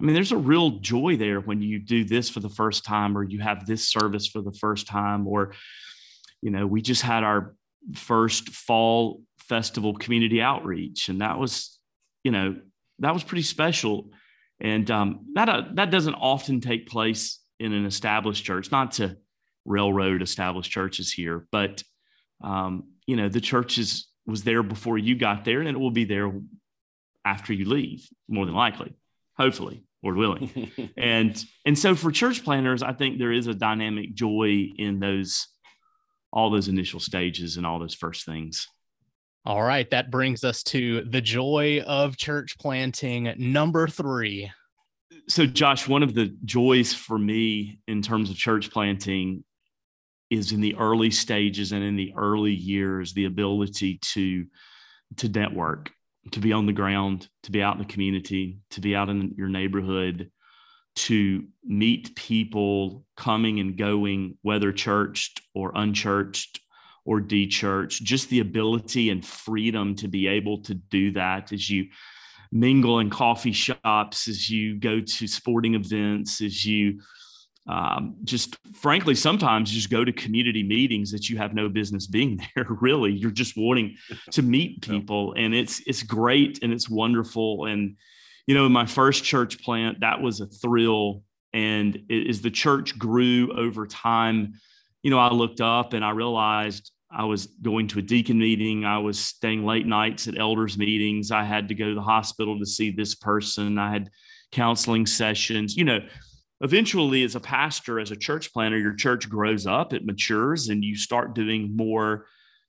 I 0.00 0.04
mean, 0.04 0.14
there's 0.14 0.30
a 0.30 0.36
real 0.36 0.78
joy 0.78 1.16
there 1.16 1.40
when 1.40 1.60
you 1.60 1.80
do 1.80 2.04
this 2.04 2.30
for 2.30 2.38
the 2.38 2.48
first 2.48 2.84
time 2.84 3.18
or 3.18 3.24
you 3.24 3.40
have 3.40 3.66
this 3.66 3.88
service 3.88 4.28
for 4.28 4.40
the 4.40 4.52
first 4.52 4.86
time, 4.86 5.26
or, 5.26 5.54
you 6.40 6.52
know, 6.52 6.64
we 6.64 6.80
just 6.80 7.02
had 7.02 7.24
our 7.24 7.56
first 7.96 8.50
fall 8.50 9.22
festival 9.40 9.92
community 9.92 10.40
outreach, 10.40 11.08
and 11.08 11.20
that 11.22 11.40
was, 11.40 11.80
you 12.22 12.30
know, 12.30 12.54
that 13.00 13.14
was 13.14 13.24
pretty 13.24 13.42
special. 13.42 14.10
And 14.60 14.88
um, 14.92 15.26
that 15.34 15.48
uh, 15.48 15.62
that 15.74 15.90
doesn't 15.90 16.14
often 16.14 16.60
take 16.60 16.86
place 16.86 17.40
in 17.58 17.72
an 17.72 17.84
established 17.84 18.44
church. 18.44 18.70
Not 18.70 18.92
to 18.92 19.16
railroad 19.64 20.22
established 20.22 20.70
churches 20.70 21.12
here, 21.12 21.48
but 21.50 21.82
um, 22.42 22.84
you 23.06 23.16
know, 23.16 23.28
the 23.28 23.40
church 23.40 23.78
is, 23.78 24.08
was 24.26 24.42
there 24.42 24.62
before 24.62 24.98
you 24.98 25.16
got 25.16 25.44
there 25.44 25.60
and 25.60 25.68
it 25.68 25.78
will 25.78 25.90
be 25.90 26.04
there 26.04 26.32
after 27.24 27.52
you 27.52 27.68
leave, 27.68 28.08
more 28.28 28.46
than 28.46 28.54
likely, 28.54 28.94
hopefully, 29.36 29.84
Lord 30.02 30.16
willing. 30.16 30.72
and 30.96 31.44
and 31.64 31.78
so 31.78 31.94
for 31.94 32.10
church 32.10 32.44
planters, 32.44 32.82
I 32.82 32.92
think 32.92 33.18
there 33.18 33.32
is 33.32 33.46
a 33.46 33.54
dynamic 33.54 34.14
joy 34.14 34.68
in 34.76 35.00
those 35.00 35.48
all 36.32 36.50
those 36.50 36.68
initial 36.68 37.00
stages 37.00 37.56
and 37.56 37.66
all 37.66 37.78
those 37.78 37.94
first 37.94 38.24
things. 38.26 38.68
All 39.44 39.62
right, 39.62 39.88
that 39.90 40.10
brings 40.10 40.44
us 40.44 40.62
to 40.64 41.04
the 41.04 41.20
joy 41.20 41.80
of 41.86 42.16
church 42.16 42.58
planting 42.58 43.32
number 43.38 43.86
3. 43.86 44.50
So 45.28 45.46
Josh, 45.46 45.88
one 45.88 46.02
of 46.02 46.14
the 46.14 46.36
joys 46.44 46.92
for 46.92 47.18
me 47.18 47.78
in 47.86 48.02
terms 48.02 48.28
of 48.28 48.36
church 48.36 48.70
planting 48.70 49.44
is 50.30 50.52
in 50.52 50.60
the 50.60 50.74
early 50.76 51.10
stages 51.10 51.72
and 51.72 51.84
in 51.84 51.96
the 51.96 52.12
early 52.16 52.52
years 52.52 53.12
the 53.12 53.26
ability 53.26 53.98
to 54.02 54.44
to 55.16 55.28
network 55.28 55.90
to 56.32 56.40
be 56.40 56.52
on 56.52 56.66
the 56.66 56.72
ground 56.72 57.28
to 57.44 57.52
be 57.52 57.62
out 57.62 57.76
in 57.76 57.82
the 57.82 57.92
community 57.92 58.58
to 58.70 58.80
be 58.80 58.96
out 58.96 59.08
in 59.08 59.32
your 59.36 59.48
neighborhood 59.48 60.30
to 60.96 61.44
meet 61.62 62.16
people 62.16 63.04
coming 63.16 63.60
and 63.60 63.76
going 63.76 64.36
whether 64.42 64.72
churched 64.72 65.42
or 65.54 65.70
unchurched 65.74 66.60
or 67.04 67.20
dechurched. 67.20 68.02
Just 68.02 68.30
the 68.30 68.40
ability 68.40 69.10
and 69.10 69.24
freedom 69.24 69.94
to 69.96 70.08
be 70.08 70.26
able 70.26 70.62
to 70.62 70.74
do 70.74 71.12
that 71.12 71.52
as 71.52 71.68
you 71.70 71.86
mingle 72.50 73.00
in 73.00 73.10
coffee 73.10 73.52
shops 73.52 74.28
as 74.28 74.48
you 74.48 74.78
go 74.78 75.00
to 75.00 75.26
sporting 75.26 75.74
events 75.74 76.40
as 76.40 76.64
you 76.64 77.00
um, 77.68 78.16
just 78.24 78.56
frankly, 78.74 79.14
sometimes 79.14 79.70
just 79.70 79.90
go 79.90 80.04
to 80.04 80.12
community 80.12 80.62
meetings 80.62 81.10
that 81.10 81.28
you 81.28 81.36
have 81.38 81.54
no 81.54 81.68
business 81.68 82.06
being 82.06 82.40
there. 82.54 82.66
Really, 82.68 83.12
you're 83.12 83.30
just 83.30 83.56
wanting 83.56 83.96
to 84.32 84.42
meet 84.42 84.82
people, 84.82 85.34
and 85.36 85.54
it's 85.54 85.80
it's 85.86 86.02
great 86.02 86.60
and 86.62 86.72
it's 86.72 86.88
wonderful. 86.88 87.66
And 87.66 87.96
you 88.46 88.54
know, 88.54 88.66
in 88.66 88.72
my 88.72 88.86
first 88.86 89.24
church 89.24 89.62
plant, 89.62 90.00
that 90.00 90.20
was 90.20 90.40
a 90.40 90.46
thrill. 90.46 91.22
And 91.52 91.96
it, 92.08 92.28
as 92.28 92.42
the 92.42 92.50
church 92.50 92.98
grew 92.98 93.52
over 93.56 93.86
time, 93.86 94.54
you 95.02 95.10
know, 95.10 95.18
I 95.18 95.32
looked 95.32 95.60
up 95.60 95.94
and 95.94 96.04
I 96.04 96.10
realized 96.10 96.92
I 97.10 97.24
was 97.24 97.46
going 97.46 97.88
to 97.88 97.98
a 97.98 98.02
deacon 98.02 98.38
meeting. 98.38 98.84
I 98.84 98.98
was 98.98 99.18
staying 99.18 99.64
late 99.64 99.86
nights 99.86 100.28
at 100.28 100.38
elders 100.38 100.76
meetings. 100.76 101.30
I 101.30 101.44
had 101.44 101.68
to 101.68 101.74
go 101.74 101.88
to 101.88 101.94
the 101.94 102.02
hospital 102.02 102.58
to 102.58 102.66
see 102.66 102.90
this 102.90 103.14
person. 103.14 103.78
I 103.78 103.90
had 103.90 104.10
counseling 104.52 105.06
sessions. 105.06 105.76
You 105.76 105.84
know, 105.84 106.00
eventually 106.62 107.22
as 107.22 107.34
a 107.34 107.40
pastor 107.40 108.00
as 108.00 108.10
a 108.10 108.16
church 108.16 108.52
planter 108.52 108.78
your 108.78 108.94
church 108.94 109.28
grows 109.28 109.66
up 109.66 109.92
it 109.92 110.06
matures 110.06 110.68
and 110.68 110.82
you 110.82 110.96
start 110.96 111.34
doing 111.34 111.76
more 111.76 112.26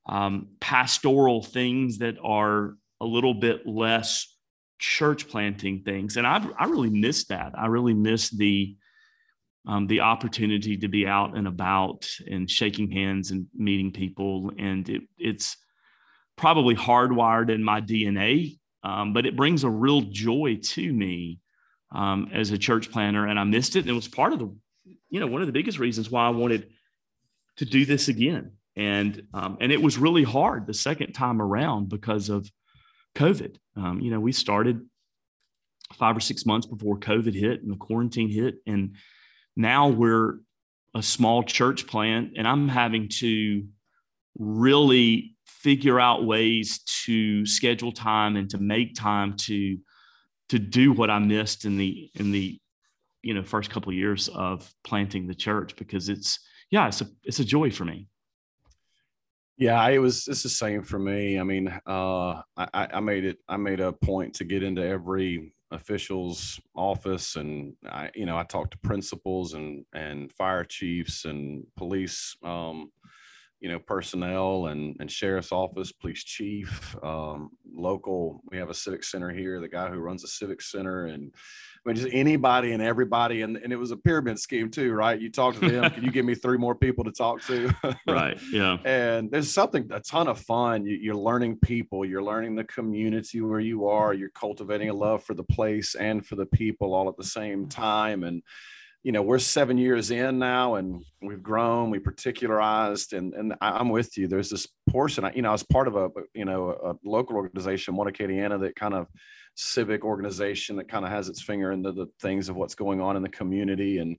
um, 0.08 0.48
pastoral 0.60 1.44
things 1.44 1.98
that 2.00 2.18
are 2.24 2.76
a 3.02 3.06
little 3.06 3.34
bit 3.34 3.68
less 3.68 4.34
church 4.80 5.28
planting 5.28 5.82
things. 5.84 6.18
And 6.18 6.26
i, 6.26 6.46
I 6.58 6.66
really 6.66 6.90
miss 6.90 7.26
that. 7.26 7.54
I 7.58 7.68
really 7.68 7.94
miss 7.94 8.30
the 8.30 8.76
um, 9.66 9.86
the 9.88 10.00
opportunity 10.00 10.78
to 10.78 10.88
be 10.88 11.06
out 11.06 11.36
and 11.36 11.46
about 11.46 12.08
and 12.26 12.50
shaking 12.50 12.90
hands 12.90 13.32
and 13.32 13.48
meeting 13.54 13.92
people. 13.92 14.50
And 14.58 14.88
it, 14.88 15.02
it's 15.18 15.58
probably 16.38 16.74
hardwired 16.74 17.50
in 17.50 17.64
my 17.64 17.82
dna 17.82 18.58
um, 18.84 19.12
but 19.12 19.26
it 19.26 19.36
brings 19.36 19.64
a 19.64 19.70
real 19.70 20.02
joy 20.02 20.60
to 20.62 20.94
me 20.94 21.40
um, 21.92 22.30
as 22.34 22.52
a 22.52 22.58
church 22.58 22.92
planter, 22.92 23.26
and 23.26 23.40
I 23.40 23.44
missed 23.44 23.76
it. 23.76 23.82
And 23.82 23.90
it 23.90 23.94
was 23.94 24.08
part 24.08 24.34
of 24.34 24.40
the, 24.40 24.56
you 25.10 25.20
know, 25.20 25.28
one 25.28 25.42
of 25.42 25.48
the 25.48 25.54
biggest 25.54 25.80
reasons 25.80 26.10
why 26.10 26.26
I 26.26 26.30
wanted 26.30 26.70
to 27.58 27.66
do 27.66 27.86
this 27.86 28.08
again. 28.08 28.52
And 28.76 29.24
um, 29.34 29.58
and 29.60 29.72
it 29.72 29.82
was 29.82 29.98
really 29.98 30.24
hard 30.24 30.68
the 30.68 30.74
second 30.74 31.14
time 31.14 31.42
around 31.42 31.90
because 31.90 32.30
of 32.30 32.50
COVID. 33.16 33.56
Um, 33.76 34.00
you 34.02 34.12
know, 34.12 34.20
we 34.20 34.32
started 34.32 34.82
five 35.94 36.16
or 36.16 36.20
six 36.20 36.46
months 36.46 36.68
before 36.68 37.00
COVID 37.00 37.34
hit 37.34 37.64
and 37.64 37.72
the 37.72 37.78
quarantine 37.78 38.30
hit, 38.30 38.56
and 38.68 38.96
now 39.56 39.88
we're 39.88 40.40
a 40.94 41.02
small 41.02 41.44
church 41.44 41.88
plant, 41.88 42.34
and 42.38 42.48
I'm 42.48 42.68
having 42.68 43.10
to 43.20 43.66
really 44.38 45.36
figure 45.46 46.00
out 46.00 46.26
ways 46.26 46.80
to 47.06 47.46
schedule 47.46 47.92
time 47.92 48.36
and 48.36 48.50
to 48.52 48.60
make 48.60 48.94
time 48.96 49.36
to 49.38 49.78
to 50.50 50.60
do 50.60 50.92
what 50.92 51.10
I 51.10 51.20
missed 51.20 51.66
in 51.66 51.78
the 51.78 52.10
in 52.16 52.32
the 52.32 52.60
you 53.22 53.34
know 53.34 53.44
first 53.44 53.70
couple 53.70 53.92
of 53.92 53.98
years 53.98 54.30
of 54.30 54.72
planting 54.84 55.28
the 55.28 55.36
church 55.36 55.76
because 55.76 56.10
it's 56.10 56.40
yeah 56.72 56.88
it's 56.88 57.02
a 57.02 57.08
it's 57.24 57.40
a 57.40 57.46
joy 57.46 57.72
for 57.72 57.86
me. 57.86 58.08
Yeah, 59.58 59.88
it 59.90 59.98
was. 59.98 60.28
It's 60.28 60.44
the 60.44 60.50
same 60.50 60.84
for 60.84 61.00
me. 61.00 61.40
I 61.40 61.44
mean, 61.44 61.68
uh, 61.88 62.42
I, 62.56 62.88
I 62.94 63.00
made 63.00 63.26
it. 63.26 63.40
I 63.50 63.58
made 63.58 63.80
a 63.80 63.92
point 63.92 64.36
to 64.36 64.44
get 64.44 64.62
into 64.62 64.86
every 64.86 65.52
official's 65.72 66.60
office, 66.76 67.38
and 67.38 67.74
I, 67.90 68.12
you 68.14 68.28
know, 68.28 68.38
I 68.38 68.44
talked 68.44 68.72
to 68.72 68.78
principals 68.80 69.56
and 69.56 69.84
and 69.94 70.32
fire 70.32 70.64
chiefs 70.64 71.26
and 71.26 71.66
police 71.76 72.38
um, 72.44 72.92
you 73.60 73.70
know, 73.70 73.80
personnel 73.80 74.68
and, 74.68 74.96
and 75.00 75.12
sheriff's 75.12 75.52
office, 75.52 75.92
police 75.92 76.24
chief, 76.24 76.96
um, 77.04 77.50
local. 77.74 78.42
We 78.52 78.58
have 78.58 78.70
a 78.70 78.74
civic 78.74 79.04
center 79.04 79.30
here, 79.30 79.60
the 79.60 79.68
guy 79.68 79.90
who 79.90 79.98
runs 80.00 80.22
the 80.22 80.28
civic 80.28 80.62
center, 80.62 81.08
and 81.08 81.32
I 81.34 81.90
mean, 81.90 81.96
just 81.96 82.10
anybody 82.12 82.74
and 82.74 82.84
everybody. 82.84 83.42
And, 83.42 83.58
and 83.58 83.74
it 83.74 83.78
was 83.78 83.92
a 83.92 83.98
pyramid 83.98 84.40
scheme 84.40 84.70
too, 84.70 84.94
right? 84.94 85.20
You 85.20 85.32
talk 85.32 85.56
to 85.56 85.70
them. 85.70 85.90
Can 85.92 86.04
you 86.04 86.12
give 86.12 86.26
me 86.26 86.36
three 86.36 86.58
more 86.58 86.76
people 86.76 87.04
to 87.06 87.12
talk 87.12 87.42
to? 87.44 87.74
right. 88.08 88.38
Yeah. 88.52 88.78
And 88.86 89.32
there's 89.32 89.52
something, 89.52 89.88
a 89.92 90.00
ton 90.00 90.28
of 90.28 90.40
fun. 90.40 90.86
You, 90.86 90.96
you're 90.96 91.16
learning 91.16 91.60
people, 91.60 92.06
you're 92.06 92.24
learning 92.24 92.56
the 92.56 92.64
community 92.64 93.42
where 93.42 93.60
you 93.60 93.88
are, 93.88 94.14
you're 94.14 94.30
cultivating 94.30 94.90
a 94.90 94.94
love 94.94 95.24
for 95.24 95.34
the 95.34 95.44
place 95.44 95.96
and 95.96 96.26
for 96.26 96.36
the 96.36 96.46
people 96.46 96.94
all 96.94 97.10
at 97.10 97.18
the 97.18 97.24
same 97.24 97.68
time. 97.68 98.24
And, 98.24 98.44
you 99.04 99.12
know 99.12 99.22
we're 99.22 99.40
seven 99.40 99.78
years 99.78 100.12
in 100.12 100.40
now 100.40 100.76
and 100.76 101.04
we've 101.22 101.44
grown 101.44 101.90
we 101.90 102.00
particularized 102.00 103.14
and 103.14 103.34
and 103.34 103.56
i'm 103.62 103.90
with 103.90 104.18
you 104.18 104.28
there's 104.28 104.50
this 104.50 104.68
portion 104.90 105.24
I, 105.24 105.34
you 105.34 105.42
know 105.42 105.50
i 105.50 105.54
was 105.54 105.64
part 105.64 105.88
of 105.88 105.96
a 105.96 106.10
you 106.34 106.46
know 106.46 106.72
a 106.72 107.08
local 107.08 107.36
organization 107.36 107.96
one 107.96 108.08
acadiana 108.08 108.60
that 108.62 108.76
kind 108.76 108.94
of 108.94 109.08
civic 109.56 110.04
organization 110.04 110.76
that 110.78 110.88
kind 110.88 111.06
of 111.06 111.12
has 111.12 111.30
its 111.30 111.42
finger 111.42 111.72
into 111.72 111.92
the 111.92 112.08
things 112.22 112.50
of 112.50 112.56
what's 112.56 112.76
going 112.76 113.02
on 113.02 113.16
in 113.16 113.24
the 113.24 113.30
community 113.30 113.98
and 113.98 114.18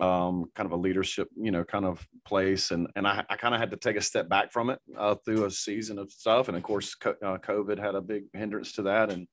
um, 0.00 0.50
kind 0.54 0.66
of 0.66 0.72
a 0.72 0.76
leadership, 0.76 1.28
you 1.36 1.50
know, 1.50 1.64
kind 1.64 1.84
of 1.84 2.06
place. 2.24 2.70
And, 2.70 2.86
and 2.94 3.08
I, 3.08 3.24
I 3.28 3.36
kind 3.36 3.54
of 3.54 3.60
had 3.60 3.72
to 3.72 3.76
take 3.76 3.96
a 3.96 4.00
step 4.00 4.28
back 4.28 4.52
from 4.52 4.70
it 4.70 4.78
uh, 4.96 5.16
through 5.24 5.46
a 5.46 5.50
season 5.50 5.98
of 5.98 6.12
stuff. 6.12 6.48
And 6.48 6.56
of 6.56 6.62
course, 6.62 6.94
co- 6.94 7.16
uh, 7.22 7.38
COVID 7.38 7.78
had 7.78 7.94
a 7.94 8.00
big 8.00 8.24
hindrance 8.32 8.72
to 8.74 8.82
that. 8.82 9.10
And 9.10 9.26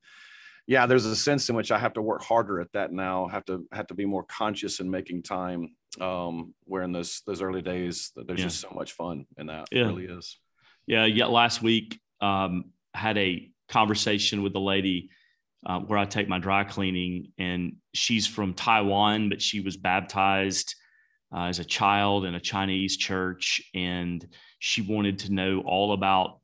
yeah, 0.68 0.84
there's 0.84 1.06
a 1.06 1.16
sense 1.16 1.48
in 1.48 1.56
which 1.56 1.72
I 1.72 1.78
have 1.78 1.94
to 1.94 2.02
work 2.02 2.22
harder 2.22 2.60
at 2.60 2.70
that 2.74 2.92
now, 2.92 3.26
have 3.26 3.46
to, 3.46 3.66
have 3.72 3.86
to 3.86 3.94
be 3.94 4.04
more 4.04 4.22
conscious 4.24 4.80
in 4.80 4.90
making 4.90 5.22
time 5.22 5.74
um, 5.98 6.54
where 6.64 6.82
in 6.82 6.92
those, 6.92 7.22
those 7.26 7.40
early 7.40 7.62
days, 7.62 8.12
there's 8.14 8.38
yeah. 8.38 8.44
just 8.44 8.60
so 8.60 8.68
much 8.74 8.92
fun 8.92 9.24
in 9.38 9.46
that. 9.46 9.68
Yeah. 9.72 9.84
It 9.84 9.86
really 9.86 10.04
is. 10.04 10.38
Yeah. 10.86 11.06
Yeah. 11.06 11.24
Last 11.24 11.62
week, 11.62 11.98
um, 12.20 12.66
had 12.92 13.16
a 13.16 13.50
conversation 13.70 14.42
with 14.42 14.52
the 14.52 14.60
lady 14.60 15.08
uh, 15.64 15.78
where 15.80 15.98
I 15.98 16.04
take 16.04 16.28
my 16.28 16.38
dry 16.38 16.64
cleaning, 16.64 17.32
and 17.38 17.76
she's 17.94 18.26
from 18.26 18.52
Taiwan, 18.52 19.30
but 19.30 19.40
she 19.40 19.60
was 19.60 19.78
baptized 19.78 20.74
uh, 21.34 21.44
as 21.44 21.60
a 21.60 21.64
child 21.64 22.26
in 22.26 22.34
a 22.34 22.40
Chinese 22.40 22.98
church, 22.98 23.62
and 23.74 24.26
she 24.58 24.82
wanted 24.82 25.20
to 25.20 25.32
know 25.32 25.62
all 25.64 25.94
about 25.94 26.37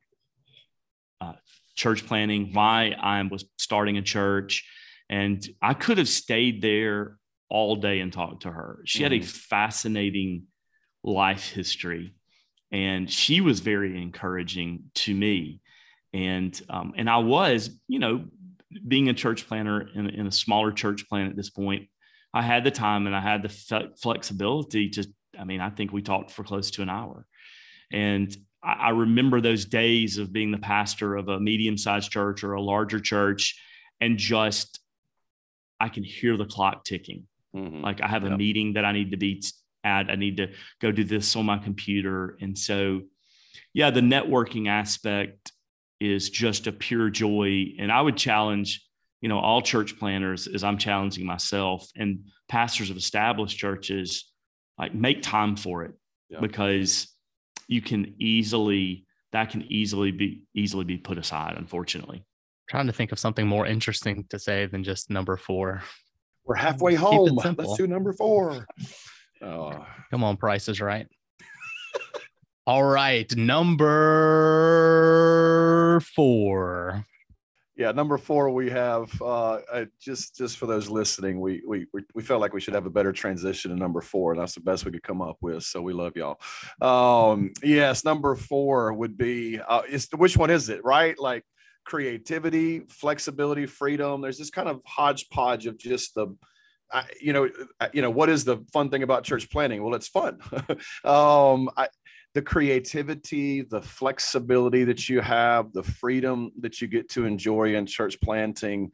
church 1.75 2.05
planting, 2.05 2.51
why 2.53 2.95
I 2.99 3.21
was 3.23 3.45
starting 3.57 3.97
a 3.97 4.01
church, 4.01 4.67
and 5.09 5.45
I 5.61 5.73
could 5.73 5.97
have 5.97 6.09
stayed 6.09 6.61
there 6.61 7.17
all 7.49 7.75
day 7.75 7.99
and 7.99 8.11
talked 8.11 8.43
to 8.43 8.51
her. 8.51 8.81
She 8.85 8.99
mm 8.99 9.03
had 9.03 9.13
a 9.13 9.17
mm-hmm. 9.17 9.25
fascinating 9.25 10.43
life 11.03 11.49
history, 11.49 12.15
and 12.71 13.11
she 13.11 13.41
was 13.41 13.59
very 13.59 14.01
encouraging 14.01 14.85
to 14.95 15.13
me. 15.13 15.61
And 16.13 16.59
um, 16.69 16.93
and 16.95 17.09
I 17.09 17.17
was, 17.17 17.69
you 17.87 17.99
know, 17.99 18.25
being 18.87 19.09
a 19.09 19.13
church 19.13 19.47
planter 19.47 19.87
in, 19.93 20.09
in, 20.09 20.27
a 20.27 20.31
smaller 20.31 20.71
church 20.71 21.07
plant 21.07 21.29
at 21.29 21.35
this 21.35 21.49
point, 21.49 21.87
I 22.33 22.41
had 22.41 22.63
the 22.63 22.71
time 22.71 23.07
and 23.07 23.15
I 23.15 23.21
had 23.21 23.43
the 23.43 23.91
flexibility 24.01 24.89
to, 24.91 25.07
I 25.39 25.43
mean, 25.43 25.61
I 25.61 25.69
think 25.69 25.93
we 25.93 26.01
talked 26.01 26.31
for 26.31 26.43
close 26.43 26.71
to 26.71 26.81
an 26.81 26.89
hour. 26.89 27.25
And 27.91 28.35
I, 28.65 28.73
I 28.73 28.89
remember 28.89 29.39
those 29.41 29.65
days 29.65 30.17
of 30.17 30.33
being 30.33 30.51
the 30.51 30.57
pastor 30.57 31.15
of 31.15 31.29
a 31.29 31.39
medium 31.39 31.77
sized 31.77 32.11
church 32.11 32.43
or 32.43 32.53
a 32.53 32.61
larger 32.61 32.99
church 32.99 33.61
and 34.01 34.17
just, 34.17 34.79
I 35.79 35.89
can 35.89 36.03
hear 36.03 36.37
the 36.37 36.45
clock 36.45 36.83
ticking. 36.83 37.27
Mm-hmm. 37.55 37.81
Like 37.81 38.01
I 38.01 38.07
have 38.07 38.23
a 38.23 38.37
meeting 38.37 38.73
that 38.73 38.85
I 38.85 38.91
need 38.91 39.11
to 39.11 39.17
be 39.17 39.41
at, 39.83 40.09
I 40.09 40.15
need 40.15 40.37
to 40.37 40.47
go 40.81 40.91
do 40.91 41.03
this 41.03 41.35
on 41.35 41.45
my 41.45 41.57
computer. 41.57 42.37
And 42.41 42.57
so, 42.57 43.01
yeah, 43.73 43.91
the 43.91 44.01
networking 44.01 44.67
aspect 44.67 45.51
is 45.99 46.29
just 46.29 46.67
a 46.67 46.71
pure 46.71 47.09
joy. 47.09 47.75
And 47.79 47.91
I 47.91 48.01
would 48.01 48.17
challenge, 48.17 48.85
you 49.21 49.29
know, 49.29 49.39
all 49.39 49.61
church 49.61 49.97
planters 49.97 50.47
as 50.47 50.63
I'm 50.63 50.77
challenging 50.77 51.25
myself 51.25 51.87
and 51.95 52.25
pastors 52.49 52.89
of 52.89 52.97
established 52.97 53.57
churches, 53.57 54.29
like 54.77 54.93
make 54.93 55.21
time 55.21 55.55
for 55.55 55.83
it 55.83 55.93
because 56.41 57.07
you 57.67 57.81
can 57.81 58.15
easily 58.19 59.05
that 59.31 59.49
can 59.49 59.63
easily 59.69 60.11
be 60.11 60.43
easily 60.53 60.85
be 60.85 60.97
put 60.97 61.17
aside, 61.17 61.55
unfortunately. 61.57 62.23
trying 62.69 62.87
to 62.87 62.93
think 62.93 63.11
of 63.11 63.19
something 63.19 63.45
more 63.45 63.67
interesting 63.67 64.25
to 64.29 64.39
say 64.39 64.65
than 64.65 64.83
just 64.83 65.09
number 65.09 65.35
four. 65.37 65.83
We're 66.45 66.55
halfway 66.55 66.95
home. 66.95 67.35
Let's 67.35 67.75
do 67.75 67.85
number 67.87 68.13
four. 68.13 68.65
Oh. 69.41 69.85
Come 70.11 70.23
on, 70.23 70.37
Price 70.37 70.69
is 70.69 70.79
right. 70.79 71.07
All 72.67 72.83
right, 72.83 73.35
number 73.35 73.99
four. 76.15 77.05
Yeah, 77.77 77.91
number 77.91 78.17
four, 78.17 78.51
we 78.51 78.69
have 78.69 79.11
uh, 79.21 79.59
just 79.99 80.37
just 80.37 80.57
for 80.57 80.65
those 80.65 80.89
listening, 80.89 81.41
we, 81.41 81.61
we 81.67 81.85
we 82.13 82.23
felt 82.23 82.39
like 82.39 82.53
we 82.53 82.61
should 82.61 82.73
have 82.73 82.85
a 82.85 82.89
better 82.89 83.11
transition 83.11 83.71
to 83.71 83.77
number 83.77 83.99
four, 83.99 84.31
and 84.31 84.41
that's 84.41 84.55
the 84.55 84.61
best 84.61 84.85
we 84.85 84.91
could 84.91 85.03
come 85.03 85.21
up 85.21 85.37
with. 85.41 85.63
So 85.63 85.81
we 85.81 85.91
love 85.91 86.13
y'all. 86.15 86.39
Um, 86.81 87.51
yes, 87.61 88.05
number 88.05 88.35
four 88.35 88.93
would 88.93 89.17
be 89.17 89.59
uh, 89.59 89.81
it's 89.89 90.07
which 90.15 90.37
one 90.37 90.51
is 90.51 90.69
it? 90.69 90.85
Right, 90.85 91.19
like 91.19 91.43
creativity, 91.83 92.79
flexibility, 92.87 93.65
freedom. 93.65 94.21
There's 94.21 94.37
this 94.37 94.51
kind 94.51 94.69
of 94.69 94.79
hodgepodge 94.85 95.65
of 95.65 95.77
just 95.77 96.15
the 96.15 96.27
you 97.19 97.33
know, 97.33 97.49
you 97.93 98.01
know, 98.01 98.09
what 98.09 98.29
is 98.29 98.45
the 98.45 98.63
fun 98.71 98.89
thing 98.89 99.03
about 99.03 99.23
church 99.23 99.49
planting? 99.49 99.83
Well, 99.83 99.95
it's 99.95 100.07
fun. 100.07 100.39
um, 101.03 101.69
I, 101.75 101.87
the 102.35 102.41
creativity, 102.41 103.61
the 103.61 103.81
flexibility 103.81 104.83
that 104.83 105.07
you 105.07 105.21
have, 105.21 105.71
the 105.71 105.81
freedom 105.81 106.51
that 106.59 106.81
you 106.81 106.87
get 106.87 107.09
to 107.09 107.25
enjoy 107.25 107.73
in 107.75 107.85
church 107.85 108.19
planting. 108.21 108.91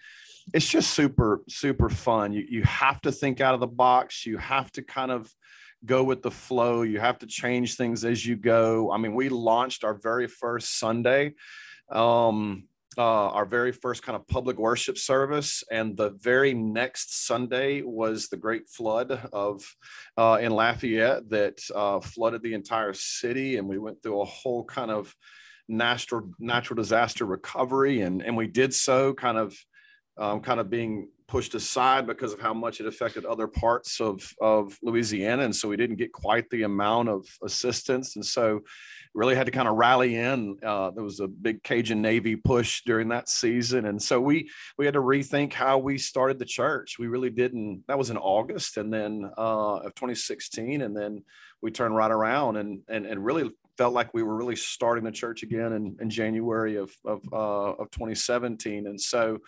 It's 0.54 0.70
just 0.70 0.92
super, 0.92 1.42
super 1.50 1.90
fun. 1.90 2.34
You, 2.34 2.46
you 2.48 2.64
have 2.64 3.02
to 3.02 3.12
think 3.12 3.42
out 3.42 3.56
of 3.56 3.60
the 3.60 3.66
box. 3.68 4.28
You 4.28 4.38
have 4.38 4.72
to 4.74 4.84
kind 4.84 5.10
of 5.12 5.34
go 5.84 6.04
with 6.04 6.22
the 6.22 6.30
flow. 6.30 6.84
You 6.84 7.00
have 7.00 7.18
to 7.20 7.26
change 7.26 7.78
things 7.78 8.06
as 8.06 8.24
you 8.24 8.36
go. 8.36 8.92
I 8.92 8.98
mean, 9.00 9.16
we 9.16 9.30
launched 9.30 9.84
our 9.84 9.96
very 9.96 10.28
first 10.28 10.78
Sunday. 10.78 11.34
Um, 11.92 12.66
uh, 12.98 13.30
our 13.30 13.46
very 13.46 13.72
first 13.72 14.04
kind 14.04 14.16
of 14.16 14.27
public 14.27 14.58
worship 14.58 14.98
service, 14.98 15.64
and 15.72 15.96
the 15.96 16.12
very 16.12 16.54
next 16.54 17.25
Sunday 17.25 17.82
was 17.82 18.27
the 18.27 18.38
great 18.38 18.68
flood 18.68 19.12
of 19.32 19.64
uh, 20.18 20.38
in 20.42 20.51
Lafayette 20.51 21.30
that 21.30 21.60
uh, 21.74 22.00
flooded 22.01 22.44
the 22.44 22.54
entire 22.54 22.94
city, 22.94 23.58
and 23.58 23.68
we 23.68 23.77
went 23.77 24.04
through 24.04 24.22
a 24.22 24.25
whole 24.25 24.66
kind 24.66 24.92
of 24.92 25.16
natural 25.68 26.32
natural 26.40 26.75
disaster 26.75 27.25
recovery, 27.25 28.01
and 28.01 28.22
and 28.22 28.36
we 28.36 28.48
did 28.48 28.74
so 28.74 29.14
kind 29.14 29.38
of 29.38 29.56
um, 30.18 30.42
kind 30.42 30.60
of 30.60 30.70
being 30.70 31.08
pushed 31.31 31.55
aside 31.55 32.05
because 32.05 32.33
of 32.33 32.41
how 32.41 32.53
much 32.53 32.81
it 32.81 32.85
affected 32.85 33.24
other 33.24 33.48
parts 33.48 34.01
of 34.01 34.35
of 34.41 34.77
Louisiana, 34.83 35.44
and 35.44 35.55
so 35.55 35.70
we 35.70 35.77
didn't 35.77 35.96
get 35.96 36.11
quite 36.11 36.50
the 36.50 36.63
amount 36.63 37.07
of 37.07 37.25
assistance, 37.41 38.17
and 38.17 38.25
so 38.25 38.59
really 39.13 39.33
had 39.33 39.46
to 39.46 39.51
kind 39.51 39.70
of 39.70 39.75
rally 39.75 40.17
in. 40.17 40.57
Uh, 40.61 40.91
there 40.91 41.05
was 41.05 41.22
a 41.22 41.29
big 41.29 41.63
Cajun 41.63 42.01
Navy 42.01 42.35
push 42.35 42.81
during 42.85 43.07
that 43.09 43.29
season, 43.29 43.85
and 43.85 44.01
so 44.01 44.20
we 44.20 44.51
we 44.77 44.83
had 44.83 44.96
to 44.96 45.00
rethink 45.00 45.53
how 45.53 45.77
we 45.77 45.98
started 45.98 46.37
the 46.37 46.46
church. 46.46 47.00
We 47.00 47.07
really 47.07 47.29
didn't. 47.29 47.85
That 47.87 47.98
was 47.98 48.09
in 48.09 48.17
August, 48.17 48.75
and 48.75 48.94
then 48.94 49.31
uh, 49.37 49.77
of 49.77 49.96
2016, 49.96 50.81
and 50.81 50.96
then 50.96 51.24
we 51.61 51.72
turned 51.72 51.96
right 51.96 52.11
around 52.11 52.57
and 52.57 52.81
and 52.89 53.05
and 53.05 53.24
really 53.24 53.50
felt 53.77 53.94
like 53.94 54.13
we 54.13 54.22
were 54.22 54.35
really 54.35 54.57
starting 54.57 55.05
the 55.05 55.11
church 55.11 55.44
again 55.44 55.72
in, 55.72 55.96
in 56.01 56.09
January 56.09 56.75
of 56.75 56.91
of, 57.05 57.22
uh, 57.31 57.72
of 57.81 57.89
2017, 57.91 58.85
and 58.87 59.00
so 59.00 59.39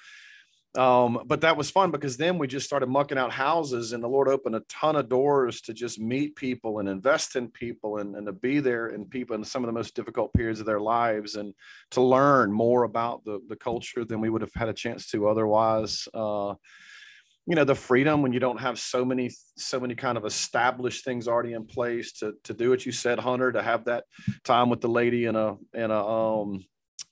um, 0.75 1.21
but 1.25 1.41
that 1.41 1.55
was 1.55 1.69
fun 1.69 1.91
because 1.91 2.17
then 2.17 2.38
we 2.38 2.47
just 2.47 2.65
started 2.65 2.89
mucking 2.89 3.17
out 3.17 3.31
houses 3.31 3.93
and 3.93 4.03
the 4.03 4.07
lord 4.07 4.27
opened 4.27 4.55
a 4.55 4.63
ton 4.69 4.95
of 4.95 5.07
doors 5.07 5.62
to 5.62 5.73
just 5.73 5.99
meet 5.99 6.36
people 6.36 6.79
and 6.79 6.89
invest 6.89 7.36
in 7.36 7.47
people 7.49 7.97
and, 7.97 8.15
and 8.15 8.25
to 8.25 8.33
be 8.33 8.59
there 8.59 8.88
in 8.88 9.05
people 9.05 9.36
in 9.36 9.43
some 9.43 9.63
of 9.63 9.67
the 9.67 9.73
most 9.73 9.95
difficult 9.95 10.33
periods 10.33 10.59
of 10.59 10.65
their 10.65 10.79
lives 10.79 11.36
and 11.36 11.53
to 11.91 12.01
learn 12.01 12.51
more 12.51 12.83
about 12.83 13.23
the, 13.25 13.39
the 13.49 13.55
culture 13.55 14.03
than 14.03 14.19
we 14.19 14.29
would 14.29 14.41
have 14.41 14.53
had 14.55 14.69
a 14.69 14.73
chance 14.73 15.07
to 15.09 15.27
otherwise. 15.27 16.07
Uh, 16.13 16.55
you 17.45 17.55
know 17.55 17.65
the 17.65 17.75
freedom 17.75 18.21
when 18.21 18.31
you 18.31 18.39
don't 18.39 18.59
have 18.59 18.79
so 18.79 19.03
many 19.03 19.29
so 19.57 19.79
many 19.79 19.95
kind 19.95 20.17
of 20.17 20.25
established 20.25 21.03
things 21.03 21.27
already 21.27 21.53
in 21.53 21.65
place 21.65 22.13
to 22.13 22.33
to 22.43 22.53
do 22.53 22.69
what 22.69 22.86
you 22.86 22.91
said 22.91 23.19
hunter 23.19 23.51
to 23.51 23.62
have 23.62 23.86
that 23.86 24.05
time 24.43 24.69
with 24.69 24.81
the 24.81 24.88
lady 24.88 25.25
in 25.25 25.36
a 25.36 25.55
in 25.73 25.91
a 25.91 26.07
um 26.07 26.63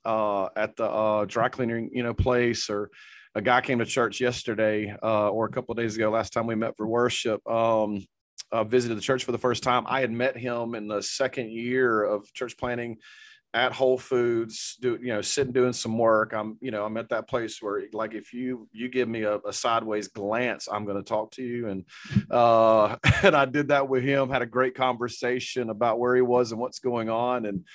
uh 0.05 0.47
at 0.55 0.75
the 0.77 0.85
uh 0.85 1.25
dry 1.25 1.49
cleaning 1.49 1.89
you 1.91 2.03
know 2.03 2.13
place 2.13 2.69
or 2.69 2.89
a 3.35 3.41
guy 3.41 3.61
came 3.61 3.79
to 3.79 3.85
church 3.85 4.19
yesterday 4.19 4.95
uh, 5.01 5.29
or 5.29 5.45
a 5.45 5.49
couple 5.49 5.71
of 5.71 5.77
days 5.77 5.95
ago, 5.95 6.09
last 6.09 6.33
time 6.33 6.47
we 6.47 6.55
met 6.55 6.75
for 6.77 6.87
worship. 6.87 7.45
Um, 7.49 8.05
uh, 8.51 8.65
visited 8.65 8.97
the 8.97 9.01
church 9.01 9.23
for 9.23 9.31
the 9.31 9.37
first 9.37 9.63
time. 9.63 9.85
I 9.87 10.01
had 10.01 10.11
met 10.11 10.35
him 10.35 10.75
in 10.75 10.87
the 10.87 11.01
second 11.01 11.51
year 11.51 12.03
of 12.03 12.31
church 12.33 12.57
planting 12.57 12.97
at 13.53 13.73
Whole 13.73 13.97
Foods, 13.97 14.77
do 14.81 14.97
you 15.01 15.09
know, 15.09 15.21
sitting 15.21 15.51
doing 15.51 15.73
some 15.73 15.97
work. 15.97 16.33
I'm, 16.33 16.57
you 16.61 16.71
know, 16.71 16.85
I'm 16.85 16.95
at 16.97 17.09
that 17.09 17.27
place 17.27 17.61
where, 17.61 17.83
like, 17.91 18.13
if 18.13 18.33
you 18.33 18.69
you 18.71 18.87
give 18.87 19.09
me 19.09 19.23
a, 19.23 19.39
a 19.39 19.51
sideways 19.51 20.07
glance, 20.07 20.69
I'm 20.71 20.85
going 20.85 20.97
to 20.97 21.03
talk 21.03 21.31
to 21.31 21.43
you. 21.43 21.67
And 21.67 21.85
uh, 22.29 22.95
and 23.23 23.35
I 23.35 23.45
did 23.45 23.69
that 23.69 23.89
with 23.89 24.03
him. 24.03 24.29
Had 24.29 24.41
a 24.41 24.45
great 24.47 24.75
conversation 24.75 25.69
about 25.69 25.99
where 25.99 26.15
he 26.15 26.21
was 26.21 26.51
and 26.51 26.61
what's 26.61 26.79
going 26.79 27.09
on. 27.09 27.45
And 27.45 27.65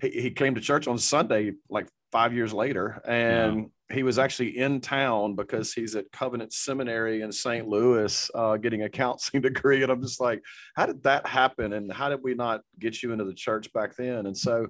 he, 0.00 0.10
he 0.22 0.30
came 0.30 0.56
to 0.56 0.60
church 0.60 0.88
on 0.88 0.98
Sunday, 0.98 1.52
like 1.70 1.88
five 2.10 2.34
years 2.34 2.52
later, 2.52 3.00
and 3.06 3.56
yeah. 3.56 3.64
He 3.92 4.02
was 4.02 4.18
actually 4.18 4.58
in 4.58 4.80
town 4.80 5.34
because 5.34 5.72
he's 5.72 5.94
at 5.94 6.10
Covenant 6.12 6.52
Seminary 6.52 7.22
in 7.22 7.30
St. 7.30 7.68
Louis 7.68 8.30
uh, 8.34 8.56
getting 8.56 8.82
a 8.82 8.88
counseling 8.88 9.42
degree. 9.42 9.82
And 9.82 9.92
I'm 9.92 10.02
just 10.02 10.20
like, 10.20 10.42
how 10.74 10.86
did 10.86 11.02
that 11.02 11.26
happen? 11.26 11.72
And 11.74 11.92
how 11.92 12.08
did 12.08 12.20
we 12.22 12.34
not 12.34 12.62
get 12.78 13.02
you 13.02 13.12
into 13.12 13.24
the 13.24 13.34
church 13.34 13.72
back 13.72 13.94
then? 13.96 14.26
And 14.26 14.36
so, 14.36 14.68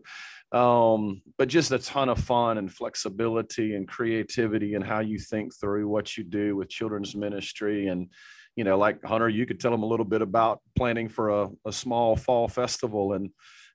um, 0.52 1.22
but 1.38 1.48
just 1.48 1.72
a 1.72 1.78
ton 1.78 2.08
of 2.08 2.18
fun 2.18 2.58
and 2.58 2.72
flexibility 2.72 3.74
and 3.74 3.88
creativity 3.88 4.74
and 4.74 4.84
how 4.84 5.00
you 5.00 5.18
think 5.18 5.54
through 5.54 5.88
what 5.88 6.16
you 6.16 6.24
do 6.24 6.56
with 6.56 6.68
children's 6.68 7.14
ministry 7.14 7.88
and 7.88 8.08
you 8.54 8.64
know 8.64 8.76
like 8.76 9.02
hunter 9.02 9.30
you 9.30 9.46
could 9.46 9.58
tell 9.58 9.70
them 9.70 9.82
a 9.82 9.86
little 9.86 10.04
bit 10.04 10.20
about 10.20 10.60
planning 10.76 11.08
for 11.08 11.30
a, 11.30 11.48
a 11.64 11.72
small 11.72 12.16
fall 12.16 12.48
festival 12.48 13.14
and 13.14 13.30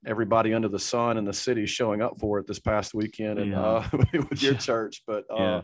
everybody 0.05 0.53
under 0.53 0.67
the 0.67 0.79
sun 0.79 1.17
in 1.17 1.25
the 1.25 1.33
city 1.33 1.65
showing 1.65 2.01
up 2.01 2.19
for 2.19 2.39
it 2.39 2.47
this 2.47 2.59
past 2.59 2.93
weekend 2.93 3.39
and 3.39 3.51
yeah. 3.51 3.61
uh, 3.61 3.87
with 4.29 4.41
your 4.41 4.55
church. 4.55 5.03
But 5.05 5.25
uh, 5.31 5.37
yeah, 5.37 5.61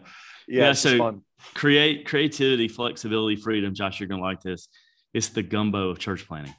yeah, 0.48 0.64
yeah 0.66 0.74
so 0.74 0.98
fun. 0.98 1.22
create 1.54 2.06
creativity, 2.06 2.68
flexibility, 2.68 3.36
freedom. 3.36 3.74
Josh, 3.74 4.00
you're 4.00 4.10
gonna 4.10 4.22
like 4.22 4.42
this. 4.42 4.68
it's 5.14 5.30
the 5.30 5.44
gumbo 5.44 5.90
of 5.90 6.00
church 6.00 6.28
planning, 6.28 6.54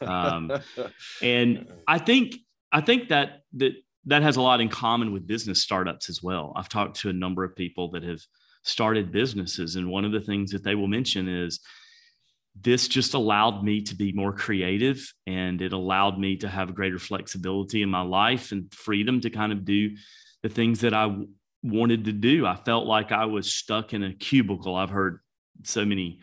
Um, 0.00 0.50
and 1.22 1.66
I 1.86 1.98
think 1.98 2.36
I 2.72 2.80
think 2.80 3.08
that 3.08 3.42
that 3.54 3.72
that 4.06 4.22
has 4.22 4.36
a 4.36 4.42
lot 4.42 4.60
in 4.60 4.68
common 4.68 5.12
with 5.12 5.26
business 5.26 5.62
startups 5.62 6.10
as 6.10 6.22
well. 6.22 6.52
I've 6.56 6.68
talked 6.68 7.00
to 7.00 7.08
a 7.08 7.12
number 7.12 7.44
of 7.44 7.56
people 7.56 7.90
that 7.92 8.02
have 8.02 8.20
started 8.62 9.12
businesses, 9.12 9.76
and 9.76 9.88
one 9.88 10.04
of 10.04 10.12
the 10.12 10.20
things 10.20 10.50
that 10.50 10.64
they 10.64 10.74
will 10.74 10.88
mention 10.88 11.28
is 11.28 11.60
this 12.60 12.86
just 12.88 13.14
allowed 13.14 13.64
me 13.64 13.82
to 13.82 13.96
be 13.96 14.12
more 14.12 14.32
creative 14.32 15.12
and 15.26 15.60
it 15.60 15.72
allowed 15.72 16.18
me 16.18 16.36
to 16.36 16.48
have 16.48 16.74
greater 16.74 16.98
flexibility 16.98 17.82
in 17.82 17.90
my 17.90 18.02
life 18.02 18.52
and 18.52 18.72
freedom 18.72 19.20
to 19.20 19.30
kind 19.30 19.52
of 19.52 19.64
do 19.64 19.90
the 20.42 20.48
things 20.48 20.80
that 20.80 20.94
I 20.94 21.16
wanted 21.62 22.04
to 22.04 22.12
do. 22.12 22.46
I 22.46 22.54
felt 22.54 22.86
like 22.86 23.10
I 23.10 23.24
was 23.24 23.52
stuck 23.52 23.92
in 23.92 24.04
a 24.04 24.14
cubicle. 24.14 24.76
I've 24.76 24.90
heard 24.90 25.20
so 25.64 25.84
many 25.84 26.20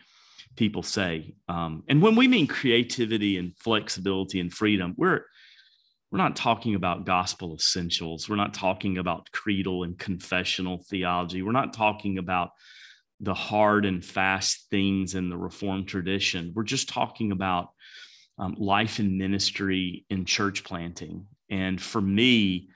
people 0.56 0.82
say. 0.82 1.34
Um, 1.48 1.82
and 1.88 2.00
when 2.00 2.16
we 2.16 2.28
mean 2.28 2.46
creativity 2.46 3.36
and 3.36 3.56
flexibility 3.58 4.40
and 4.40 4.52
freedom, 4.52 4.94
we're 4.96 5.24
we're 6.10 6.18
not 6.18 6.36
talking 6.36 6.74
about 6.74 7.06
gospel 7.06 7.54
essentials. 7.54 8.28
We're 8.28 8.36
not 8.36 8.52
talking 8.52 8.98
about 8.98 9.30
creedal 9.32 9.84
and 9.84 9.98
confessional 9.98 10.84
theology. 10.90 11.40
We're 11.40 11.52
not 11.52 11.72
talking 11.72 12.18
about 12.18 12.50
the 13.22 13.34
hard 13.34 13.86
and 13.86 14.04
fast 14.04 14.66
things 14.70 15.14
in 15.14 15.30
the 15.30 15.36
Reformed 15.36 15.88
tradition. 15.88 16.52
We're 16.54 16.64
just 16.64 16.88
talking 16.88 17.30
about 17.30 17.70
um, 18.36 18.56
life 18.58 18.98
and 18.98 19.16
ministry 19.16 20.04
in 20.10 20.24
church 20.24 20.64
planting. 20.64 21.26
And 21.48 21.80
for 21.80 22.00
me, 22.00 22.68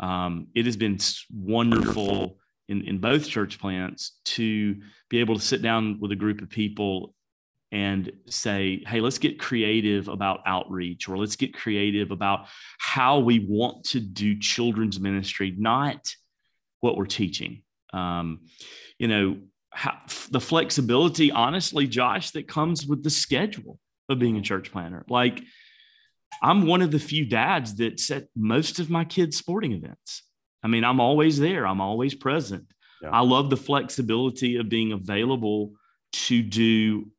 um, 0.00 0.48
it 0.54 0.66
has 0.66 0.76
been 0.76 0.98
wonderful 1.32 2.38
in, 2.68 2.82
in 2.82 2.98
both 2.98 3.28
church 3.28 3.60
plants 3.60 4.18
to 4.24 4.76
be 5.08 5.20
able 5.20 5.36
to 5.36 5.40
sit 5.40 5.62
down 5.62 5.98
with 6.00 6.10
a 6.10 6.16
group 6.16 6.42
of 6.42 6.50
people 6.50 7.14
and 7.70 8.10
say, 8.26 8.82
hey, 8.86 9.00
let's 9.00 9.18
get 9.18 9.38
creative 9.38 10.08
about 10.08 10.40
outreach 10.46 11.08
or 11.08 11.18
let's 11.18 11.36
get 11.36 11.54
creative 11.54 12.10
about 12.10 12.46
how 12.78 13.18
we 13.18 13.46
want 13.48 13.84
to 13.84 14.00
do 14.00 14.38
children's 14.38 14.98
ministry, 14.98 15.54
not 15.56 16.14
what 16.80 16.96
we're 16.96 17.06
teaching. 17.06 17.62
Um, 17.92 18.40
you 18.98 19.08
know, 19.08 19.38
how, 19.74 19.98
the 20.30 20.40
flexibility, 20.40 21.32
honestly, 21.32 21.86
Josh, 21.86 22.30
that 22.30 22.48
comes 22.48 22.86
with 22.86 23.02
the 23.02 23.10
schedule 23.10 23.78
of 24.08 24.18
being 24.18 24.36
a 24.36 24.42
church 24.42 24.70
planter. 24.70 25.04
Like, 25.08 25.42
I'm 26.42 26.66
one 26.66 26.82
of 26.82 26.90
the 26.90 26.98
few 26.98 27.26
dads 27.26 27.76
that 27.76 28.00
set 28.00 28.28
most 28.36 28.78
of 28.78 28.90
my 28.90 29.04
kids' 29.04 29.36
sporting 29.36 29.72
events. 29.72 30.22
I 30.62 30.68
mean, 30.68 30.84
I'm 30.84 31.00
always 31.00 31.38
there, 31.38 31.66
I'm 31.66 31.80
always 31.80 32.14
present. 32.14 32.66
Yeah. 33.02 33.10
I 33.10 33.20
love 33.20 33.50
the 33.50 33.56
flexibility 33.56 34.56
of 34.56 34.68
being 34.68 34.92
available 34.92 35.72
to 36.12 36.42
do 36.42 37.10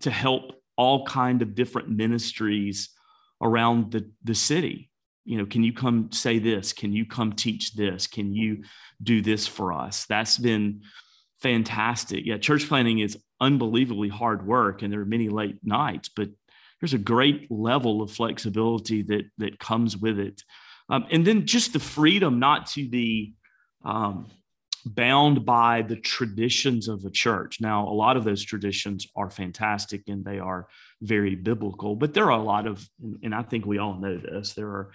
to 0.00 0.10
help 0.10 0.52
all 0.76 1.04
kind 1.06 1.42
of 1.42 1.54
different 1.54 1.88
ministries 1.88 2.90
around 3.40 3.90
the, 3.92 4.10
the 4.22 4.34
city 4.34 4.90
you 5.24 5.36
know 5.36 5.46
can 5.46 5.62
you 5.62 5.72
come 5.72 6.10
say 6.10 6.38
this 6.38 6.72
can 6.72 6.92
you 6.92 7.04
come 7.04 7.32
teach 7.32 7.74
this 7.74 8.06
can 8.06 8.32
you 8.34 8.62
do 9.02 9.20
this 9.20 9.46
for 9.46 9.72
us 9.72 10.06
that's 10.06 10.38
been 10.38 10.80
fantastic 11.40 12.24
yeah 12.24 12.36
church 12.36 12.68
planting 12.68 12.98
is 12.98 13.16
unbelievably 13.40 14.08
hard 14.08 14.46
work 14.46 14.82
and 14.82 14.92
there 14.92 15.00
are 15.00 15.06
many 15.06 15.28
late 15.28 15.58
nights 15.62 16.08
but 16.08 16.28
there's 16.80 16.94
a 16.94 16.98
great 16.98 17.50
level 17.50 18.02
of 18.02 18.10
flexibility 18.10 19.02
that 19.02 19.24
that 19.38 19.58
comes 19.58 19.96
with 19.96 20.18
it 20.18 20.42
um, 20.88 21.06
and 21.10 21.26
then 21.26 21.46
just 21.46 21.72
the 21.72 21.78
freedom 21.78 22.38
not 22.38 22.66
to 22.68 22.88
be 22.88 23.34
um, 23.84 24.26
bound 24.84 25.44
by 25.44 25.82
the 25.82 25.96
traditions 25.96 26.88
of 26.88 27.02
the 27.02 27.10
church. 27.10 27.60
Now, 27.60 27.86
a 27.88 27.92
lot 27.92 28.16
of 28.16 28.24
those 28.24 28.44
traditions 28.44 29.06
are 29.16 29.30
fantastic 29.30 30.02
and 30.08 30.24
they 30.24 30.38
are 30.38 30.68
very 31.02 31.34
biblical, 31.34 31.96
but 31.96 32.14
there 32.14 32.30
are 32.30 32.38
a 32.38 32.42
lot 32.42 32.66
of, 32.66 32.88
and 33.22 33.34
I 33.34 33.42
think 33.42 33.66
we 33.66 33.78
all 33.78 33.94
know 33.94 34.16
this, 34.16 34.54
there 34.54 34.68
are 34.68 34.90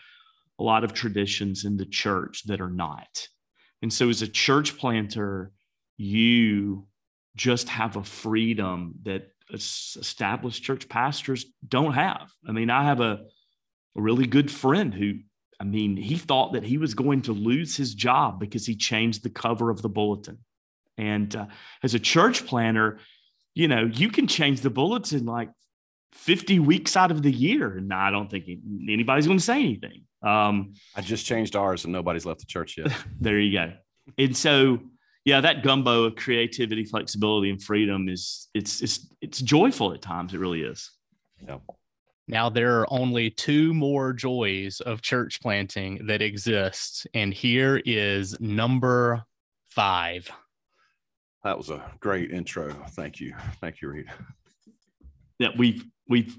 a 0.59 0.63
lot 0.63 0.83
of 0.83 0.93
traditions 0.93 1.65
in 1.65 1.77
the 1.77 1.85
church 1.85 2.43
that 2.45 2.61
are 2.61 2.69
not. 2.69 3.27
And 3.81 3.91
so, 3.91 4.09
as 4.09 4.21
a 4.21 4.27
church 4.27 4.77
planter, 4.77 5.51
you 6.03 6.87
just 7.35 7.69
have 7.69 7.95
a 7.95 8.03
freedom 8.03 8.95
that 9.03 9.29
established 9.51 10.63
church 10.63 10.87
pastors 10.89 11.45
don't 11.67 11.93
have. 11.93 12.31
I 12.47 12.51
mean, 12.51 12.69
I 12.69 12.83
have 12.83 13.01
a, 13.01 13.25
a 13.95 14.01
really 14.01 14.27
good 14.27 14.51
friend 14.51 14.93
who 14.93 15.19
I 15.59 15.65
mean, 15.65 15.95
he 15.95 16.17
thought 16.17 16.53
that 16.53 16.63
he 16.63 16.77
was 16.77 16.93
going 16.93 17.21
to 17.23 17.31
lose 17.31 17.77
his 17.77 17.93
job 17.93 18.37
because 18.37 18.65
he 18.65 18.75
changed 18.75 19.23
the 19.23 19.29
cover 19.29 19.69
of 19.69 19.81
the 19.81 19.87
bulletin. 19.87 20.39
And 20.97 21.33
uh, 21.33 21.45
as 21.81 21.93
a 21.93 21.99
church 21.99 22.45
planter, 22.45 22.99
you 23.53 23.69
know, 23.69 23.85
you 23.85 24.09
can 24.09 24.27
change 24.27 24.59
the 24.59 24.69
bulletin 24.69 25.25
like 25.25 25.49
50 26.11 26.59
weeks 26.59 26.97
out 26.97 27.11
of 27.11 27.21
the 27.21 27.31
year. 27.31 27.77
And 27.77 27.93
I 27.93 28.11
don't 28.11 28.29
think 28.29 28.45
anybody's 28.89 29.25
going 29.25 29.37
to 29.37 29.43
say 29.43 29.59
anything. 29.59 30.03
Um, 30.21 30.73
I 30.95 31.01
just 31.01 31.25
changed 31.25 31.55
ours 31.55 31.85
and 31.85 31.93
nobody's 31.93 32.25
left 32.25 32.41
the 32.41 32.45
church 32.45 32.77
yet. 32.77 32.93
there 33.21 33.39
you 33.39 33.57
go. 33.57 33.73
And 34.17 34.35
so, 34.35 34.79
yeah, 35.25 35.41
that 35.41 35.63
gumbo 35.63 36.03
of 36.03 36.15
creativity, 36.15 36.83
flexibility, 36.83 37.49
and 37.49 37.61
freedom 37.61 38.09
is 38.09 38.49
it's 38.53 38.81
it's 38.81 39.07
it's 39.21 39.39
joyful 39.39 39.93
at 39.93 40.01
times. 40.01 40.33
It 40.33 40.39
really 40.39 40.63
is. 40.63 40.91
Yeah. 41.45 41.57
Now 42.27 42.49
there 42.49 42.79
are 42.79 42.87
only 42.89 43.29
two 43.29 43.73
more 43.73 44.13
joys 44.13 44.79
of 44.81 45.01
church 45.01 45.41
planting 45.41 46.07
that 46.07 46.21
exist, 46.21 47.07
and 47.13 47.33
here 47.33 47.81
is 47.85 48.39
number 48.39 49.23
five. 49.69 50.29
That 51.43 51.57
was 51.57 51.69
a 51.69 51.83
great 51.99 52.31
intro. 52.31 52.73
Thank 52.91 53.19
you. 53.19 53.33
Thank 53.59 53.81
you, 53.81 53.89
Reed. 53.89 54.05
Yeah, 55.39 55.49
we've 55.57 55.85
we've 56.07 56.37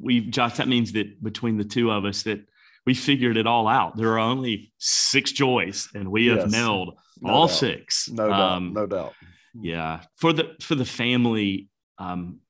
we've 0.00 0.30
Josh, 0.30 0.56
that 0.56 0.68
means 0.68 0.92
that 0.92 1.22
between 1.22 1.56
the 1.56 1.64
two 1.64 1.90
of 1.90 2.04
us 2.04 2.22
that 2.24 2.40
we 2.84 2.94
figured 2.94 3.36
it 3.36 3.46
all 3.46 3.68
out. 3.68 3.96
There 3.96 4.12
are 4.12 4.18
only 4.18 4.72
six 4.78 5.30
joys, 5.30 5.88
and 5.94 6.10
we 6.10 6.30
yes. 6.30 6.40
have 6.40 6.50
nailed 6.50 6.94
no 7.20 7.32
all 7.32 7.46
doubt. 7.46 7.56
six. 7.56 8.08
No 8.08 8.30
um, 8.32 8.74
doubt. 8.74 8.80
No 8.80 8.86
doubt. 8.86 9.14
Yeah. 9.54 10.00
For 10.16 10.32
the 10.32 10.56
for 10.60 10.74
the 10.74 10.84
family, 10.84 11.68
um, 11.98 12.40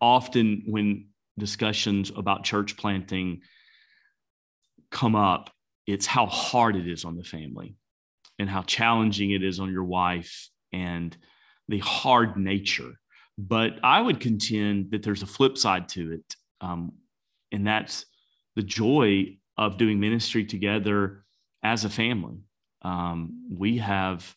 often 0.00 0.64
when 0.66 1.08
discussions 1.38 2.12
about 2.14 2.44
church 2.44 2.76
planting 2.76 3.40
come 4.90 5.14
up, 5.14 5.50
it's 5.86 6.06
how 6.06 6.26
hard 6.26 6.76
it 6.76 6.86
is 6.86 7.04
on 7.04 7.16
the 7.16 7.24
family 7.24 7.76
and 8.38 8.48
how 8.48 8.62
challenging 8.62 9.30
it 9.30 9.42
is 9.42 9.60
on 9.60 9.72
your 9.72 9.84
wife 9.84 10.48
and 10.72 11.16
the 11.68 11.78
hard 11.78 12.36
nature. 12.36 12.92
But 13.38 13.78
I 13.82 14.00
would 14.00 14.20
contend 14.20 14.90
that 14.90 15.02
there's 15.02 15.22
a 15.22 15.26
flip 15.26 15.56
side 15.56 15.88
to 15.90 16.12
it. 16.12 16.36
Um, 16.60 16.92
and 17.52 17.66
that's 17.66 18.04
the 18.56 18.62
joy 18.62 19.38
of 19.56 19.78
doing 19.78 20.00
ministry 20.00 20.44
together 20.44 21.24
as 21.62 21.84
a 21.84 21.90
family. 21.90 22.38
Um, 22.82 23.46
we 23.50 23.78
have, 23.78 24.34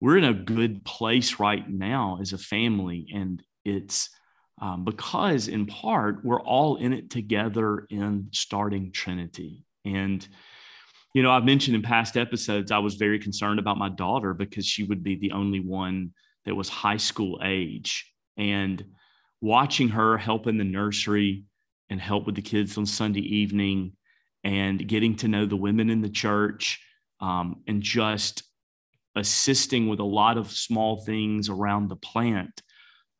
we're 0.00 0.18
in 0.18 0.24
a 0.24 0.34
good 0.34 0.84
place 0.84 1.38
right 1.38 1.68
now 1.68 2.18
as 2.20 2.32
a 2.32 2.38
family, 2.38 3.08
and 3.14 3.42
it's 3.64 4.10
um, 4.60 4.84
because 4.84 5.48
in 5.48 5.66
part 5.66 6.24
we're 6.24 6.40
all 6.40 6.76
in 6.76 6.92
it 6.92 7.10
together 7.10 7.86
in 7.90 8.28
starting 8.32 8.92
Trinity. 8.92 9.64
And, 9.84 10.26
you 11.14 11.22
know, 11.22 11.30
I've 11.30 11.44
mentioned 11.44 11.74
in 11.74 11.82
past 11.82 12.16
episodes, 12.16 12.70
I 12.70 12.78
was 12.78 12.94
very 12.96 13.18
concerned 13.18 13.58
about 13.58 13.78
my 13.78 13.88
daughter 13.88 14.34
because 14.34 14.66
she 14.66 14.84
would 14.84 15.02
be 15.02 15.16
the 15.16 15.32
only 15.32 15.60
one 15.60 16.12
that 16.44 16.54
was 16.54 16.68
high 16.68 16.98
school 16.98 17.40
age. 17.42 18.12
And 18.36 18.84
watching 19.40 19.88
her 19.88 20.18
help 20.18 20.46
in 20.46 20.58
the 20.58 20.64
nursery 20.64 21.44
and 21.88 22.00
help 22.00 22.26
with 22.26 22.34
the 22.34 22.42
kids 22.42 22.76
on 22.78 22.86
Sunday 22.86 23.20
evening 23.20 23.92
and 24.44 24.86
getting 24.86 25.16
to 25.16 25.28
know 25.28 25.46
the 25.46 25.56
women 25.56 25.90
in 25.90 26.02
the 26.02 26.08
church 26.10 26.80
um, 27.20 27.62
and 27.66 27.82
just 27.82 28.42
assisting 29.16 29.88
with 29.88 30.00
a 30.00 30.04
lot 30.04 30.38
of 30.38 30.50
small 30.50 31.04
things 31.04 31.48
around 31.48 31.88
the 31.88 31.96
plant. 31.96 32.62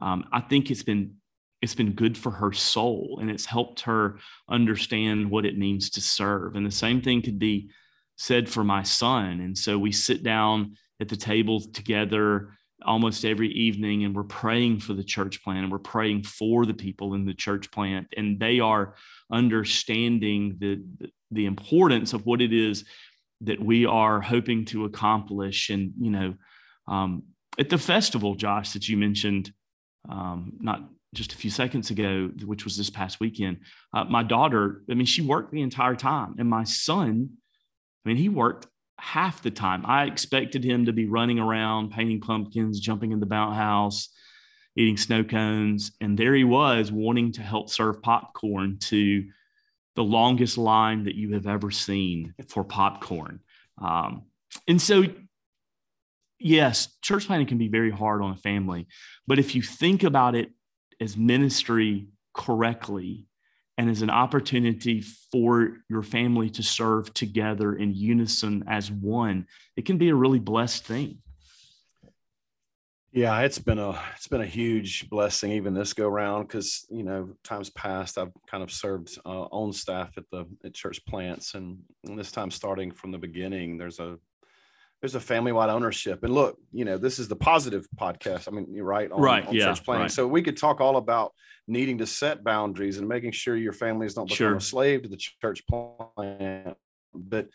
Um, 0.00 0.24
I 0.32 0.40
think 0.40 0.70
it's 0.70 0.82
been 0.82 1.16
it's 1.62 1.74
been 1.74 1.92
good 1.92 2.16
for 2.16 2.30
her 2.30 2.52
soul 2.52 3.18
and 3.20 3.30
it's 3.30 3.44
helped 3.44 3.82
her 3.82 4.18
understand 4.48 5.30
what 5.30 5.44
it 5.44 5.58
means 5.58 5.90
to 5.90 6.00
serve. 6.00 6.56
And 6.56 6.64
the 6.64 6.70
same 6.70 7.02
thing 7.02 7.20
could 7.20 7.38
be 7.38 7.68
said 8.16 8.48
for 8.48 8.64
my 8.64 8.82
son. 8.82 9.40
And 9.40 9.56
so 9.56 9.78
we 9.78 9.92
sit 9.92 10.22
down 10.22 10.76
at 11.00 11.10
the 11.10 11.18
table 11.18 11.60
together 11.60 12.54
almost 12.86 13.26
every 13.26 13.48
evening 13.48 14.04
and 14.04 14.14
we're 14.14 14.24
praying 14.24 14.80
for 14.80 14.94
the 14.94 15.04
church 15.04 15.42
plant 15.42 15.64
and 15.64 15.72
we're 15.72 15.78
praying 15.78 16.22
for 16.22 16.64
the 16.64 16.74
people 16.74 17.14
in 17.14 17.26
the 17.26 17.34
church 17.34 17.70
plant 17.70 18.06
and 18.16 18.40
they 18.40 18.58
are 18.58 18.94
understanding 19.30 20.56
the 20.58 20.82
the 21.30 21.46
importance 21.46 22.12
of 22.12 22.26
what 22.26 22.40
it 22.40 22.52
is 22.52 22.84
that 23.42 23.60
we 23.60 23.86
are 23.86 24.20
hoping 24.20 24.64
to 24.66 24.84
accomplish 24.84 25.70
and 25.70 25.92
you 26.00 26.10
know 26.10 26.34
um, 26.88 27.22
at 27.58 27.70
the 27.70 27.78
festival 27.78 28.34
josh 28.34 28.72
that 28.72 28.88
you 28.88 28.96
mentioned 28.96 29.52
um, 30.08 30.52
not 30.60 30.82
just 31.14 31.32
a 31.32 31.36
few 31.36 31.50
seconds 31.50 31.90
ago, 31.90 32.30
which 32.44 32.64
was 32.64 32.76
this 32.76 32.90
past 32.90 33.18
weekend, 33.20 33.58
uh, 33.92 34.04
my 34.04 34.22
daughter, 34.22 34.82
I 34.88 34.94
mean, 34.94 35.06
she 35.06 35.22
worked 35.22 35.52
the 35.52 35.62
entire 35.62 35.96
time. 35.96 36.36
And 36.38 36.48
my 36.48 36.64
son, 36.64 37.30
I 38.04 38.08
mean, 38.08 38.16
he 38.16 38.28
worked 38.28 38.66
half 38.98 39.42
the 39.42 39.50
time. 39.50 39.84
I 39.86 40.04
expected 40.04 40.62
him 40.62 40.86
to 40.86 40.92
be 40.92 41.06
running 41.06 41.38
around, 41.38 41.90
painting 41.90 42.20
pumpkins, 42.20 42.78
jumping 42.78 43.12
in 43.12 43.20
the 43.20 43.26
bounce 43.26 43.56
house, 43.56 44.08
eating 44.76 44.96
snow 44.96 45.24
cones. 45.24 45.92
And 46.00 46.16
there 46.16 46.34
he 46.34 46.44
was 46.44 46.92
wanting 46.92 47.32
to 47.32 47.42
help 47.42 47.70
serve 47.70 48.02
popcorn 48.02 48.78
to 48.82 49.24
the 49.96 50.04
longest 50.04 50.56
line 50.58 51.04
that 51.04 51.14
you 51.14 51.34
have 51.34 51.46
ever 51.46 51.70
seen 51.70 52.34
for 52.48 52.64
popcorn. 52.64 53.40
Um, 53.82 54.24
and 54.68 54.80
so, 54.80 55.04
yes, 56.38 56.88
church 57.02 57.26
planting 57.26 57.48
can 57.48 57.58
be 57.58 57.68
very 57.68 57.90
hard 57.90 58.22
on 58.22 58.32
a 58.32 58.36
family. 58.36 58.86
But 59.26 59.38
if 59.38 59.54
you 59.54 59.62
think 59.62 60.02
about 60.02 60.34
it 60.34 60.50
as 61.00 61.16
ministry 61.16 62.08
correctly, 62.34 63.26
and 63.80 63.88
as 63.88 64.02
an 64.02 64.10
opportunity 64.10 65.02
for 65.32 65.78
your 65.88 66.02
family 66.02 66.50
to 66.50 66.62
serve 66.62 67.14
together 67.14 67.74
in 67.74 67.94
unison 67.94 68.62
as 68.68 68.90
one, 68.90 69.46
it 69.74 69.86
can 69.86 69.96
be 69.96 70.10
a 70.10 70.14
really 70.14 70.38
blessed 70.38 70.84
thing. 70.84 71.16
Yeah, 73.12 73.40
it's 73.40 73.58
been 73.58 73.80
a 73.80 73.98
it's 74.14 74.28
been 74.28 74.40
a 74.40 74.46
huge 74.46 75.08
blessing 75.08 75.52
even 75.52 75.74
this 75.74 75.94
go 75.94 76.06
round 76.06 76.46
because 76.46 76.86
you 76.90 77.02
know 77.02 77.30
times 77.42 77.68
past 77.70 78.18
I've 78.18 78.30
kind 78.48 78.62
of 78.62 78.70
served 78.70 79.18
uh, 79.26 79.46
on 79.50 79.72
staff 79.72 80.16
at 80.16 80.30
the 80.30 80.46
at 80.64 80.74
church 80.74 81.04
plants 81.06 81.54
and, 81.54 81.78
and 82.06 82.16
this 82.16 82.30
time 82.30 82.52
starting 82.52 82.92
from 82.92 83.10
the 83.10 83.18
beginning 83.18 83.78
there's 83.78 83.98
a 83.98 84.16
there's 85.02 85.16
a 85.16 85.20
family 85.20 85.50
wide 85.50 85.70
ownership 85.70 86.22
and 86.22 86.32
look 86.32 86.56
you 86.72 86.84
know 86.84 86.98
this 86.98 87.18
is 87.18 87.26
the 87.26 87.34
positive 87.34 87.84
podcast 87.98 88.46
I 88.46 88.52
mean 88.52 88.68
you're 88.72 88.84
right 88.84 89.10
on, 89.10 89.20
right 89.20 89.44
on 89.44 89.54
yeah, 89.54 89.66
church 89.66 89.84
planting 89.84 90.02
right. 90.02 90.10
so 90.12 90.28
we 90.28 90.42
could 90.42 90.56
talk 90.56 90.80
all 90.80 90.96
about 90.96 91.32
needing 91.66 91.98
to 91.98 92.06
set 92.06 92.44
boundaries 92.44 92.98
and 92.98 93.08
making 93.08 93.32
sure 93.32 93.56
your 93.56 93.72
families 93.72 94.14
don't 94.14 94.26
become 94.26 94.36
sure. 94.36 94.56
a 94.56 94.60
slave 94.60 95.02
to 95.02 95.08
the 95.08 95.16
church 95.16 95.64
plant 95.66 96.76
but 97.12 97.48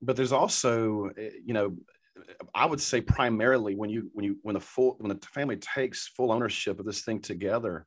but 0.00 0.14
there's 0.14 0.32
also 0.32 1.10
eh, 1.18 1.30
you 1.44 1.54
know 1.54 1.76
I 2.54 2.66
would 2.66 2.80
say 2.80 3.00
primarily 3.00 3.74
when 3.74 3.90
you 3.90 4.10
when 4.12 4.24
you 4.24 4.38
when 4.42 4.54
the 4.54 4.60
full 4.60 4.96
when 4.98 5.08
the 5.08 5.26
family 5.26 5.56
takes 5.56 6.08
full 6.08 6.32
ownership 6.32 6.78
of 6.78 6.86
this 6.86 7.02
thing 7.02 7.20
together, 7.20 7.86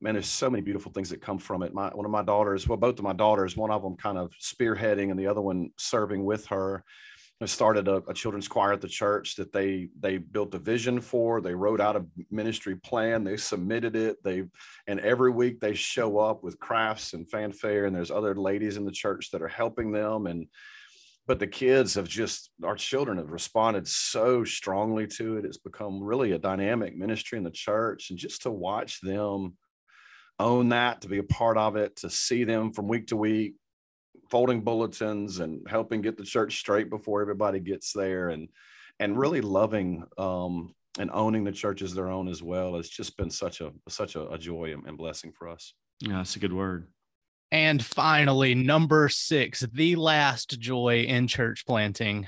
man, 0.00 0.14
there's 0.14 0.28
so 0.28 0.50
many 0.50 0.62
beautiful 0.62 0.92
things 0.92 1.10
that 1.10 1.20
come 1.20 1.38
from 1.38 1.62
it. 1.62 1.74
My 1.74 1.88
one 1.88 2.04
of 2.04 2.10
my 2.10 2.22
daughters, 2.22 2.68
well, 2.68 2.78
both 2.78 2.98
of 2.98 3.04
my 3.04 3.12
daughters, 3.12 3.56
one 3.56 3.70
of 3.70 3.82
them 3.82 3.96
kind 3.96 4.18
of 4.18 4.32
spearheading 4.40 5.10
and 5.10 5.18
the 5.18 5.26
other 5.26 5.40
one 5.40 5.70
serving 5.76 6.24
with 6.24 6.46
her. 6.46 6.84
I 7.40 7.46
started 7.46 7.86
a, 7.86 8.02
a, 8.08 8.14
children's 8.14 8.48
choir 8.48 8.72
at 8.72 8.80
the 8.80 8.88
church 8.88 9.36
that 9.36 9.52
they 9.52 9.90
they 10.00 10.18
built 10.18 10.54
a 10.54 10.58
vision 10.58 11.00
for. 11.00 11.40
They 11.40 11.54
wrote 11.54 11.80
out 11.80 11.94
a 11.94 12.04
ministry 12.32 12.74
plan. 12.74 13.22
They 13.22 13.36
submitted 13.36 13.94
it. 13.94 14.16
They 14.24 14.44
and 14.88 14.98
every 15.00 15.30
week 15.30 15.60
they 15.60 15.74
show 15.74 16.18
up 16.18 16.42
with 16.42 16.58
crafts 16.58 17.12
and 17.12 17.30
fanfare. 17.30 17.86
And 17.86 17.94
there's 17.94 18.10
other 18.10 18.34
ladies 18.34 18.76
in 18.76 18.84
the 18.84 18.90
church 18.90 19.30
that 19.30 19.42
are 19.42 19.48
helping 19.48 19.92
them. 19.92 20.26
And 20.26 20.48
but 21.28 21.38
the 21.38 21.46
kids 21.46 21.94
have 21.94 22.08
just 22.08 22.50
our 22.64 22.74
children 22.74 23.18
have 23.18 23.30
responded 23.30 23.86
so 23.86 24.44
strongly 24.44 25.06
to 25.06 25.36
it. 25.36 25.44
It's 25.44 25.58
become 25.58 26.02
really 26.02 26.32
a 26.32 26.38
dynamic 26.38 26.96
ministry 26.96 27.36
in 27.36 27.44
the 27.44 27.50
church 27.50 28.08
and 28.08 28.18
just 28.18 28.42
to 28.42 28.50
watch 28.50 29.02
them 29.02 29.56
own 30.40 30.70
that 30.70 31.02
to 31.02 31.08
be 31.08 31.18
a 31.18 31.22
part 31.22 31.58
of 31.58 31.76
it 31.76 31.96
to 31.96 32.08
see 32.08 32.44
them 32.44 32.72
from 32.72 32.88
week 32.88 33.08
to 33.08 33.16
week 33.16 33.56
folding 34.30 34.62
bulletins 34.62 35.40
and 35.40 35.66
helping 35.68 36.00
get 36.00 36.16
the 36.16 36.24
church 36.24 36.58
straight 36.58 36.88
before 36.88 37.20
everybody 37.20 37.60
gets 37.60 37.92
there 37.92 38.30
and 38.30 38.48
and 38.98 39.18
really 39.18 39.40
loving 39.42 40.04
um, 40.16 40.74
and 40.98 41.10
owning 41.12 41.44
the 41.44 41.52
church 41.52 41.82
as 41.82 41.94
their 41.94 42.08
own 42.08 42.26
as 42.28 42.42
well 42.42 42.76
has 42.76 42.88
just 42.88 43.16
been 43.18 43.30
such 43.30 43.60
a 43.60 43.70
such 43.88 44.16
a, 44.16 44.28
a 44.28 44.38
joy 44.38 44.74
and 44.86 44.96
blessing 44.96 45.32
for 45.32 45.48
us. 45.48 45.74
Yeah 46.00 46.16
that's 46.16 46.36
a 46.36 46.40
good 46.40 46.54
word 46.54 46.88
and 47.50 47.82
finally, 47.82 48.54
number 48.54 49.08
six, 49.08 49.60
the 49.60 49.96
last 49.96 50.58
joy 50.58 51.04
in 51.08 51.26
church 51.26 51.64
planting. 51.66 52.26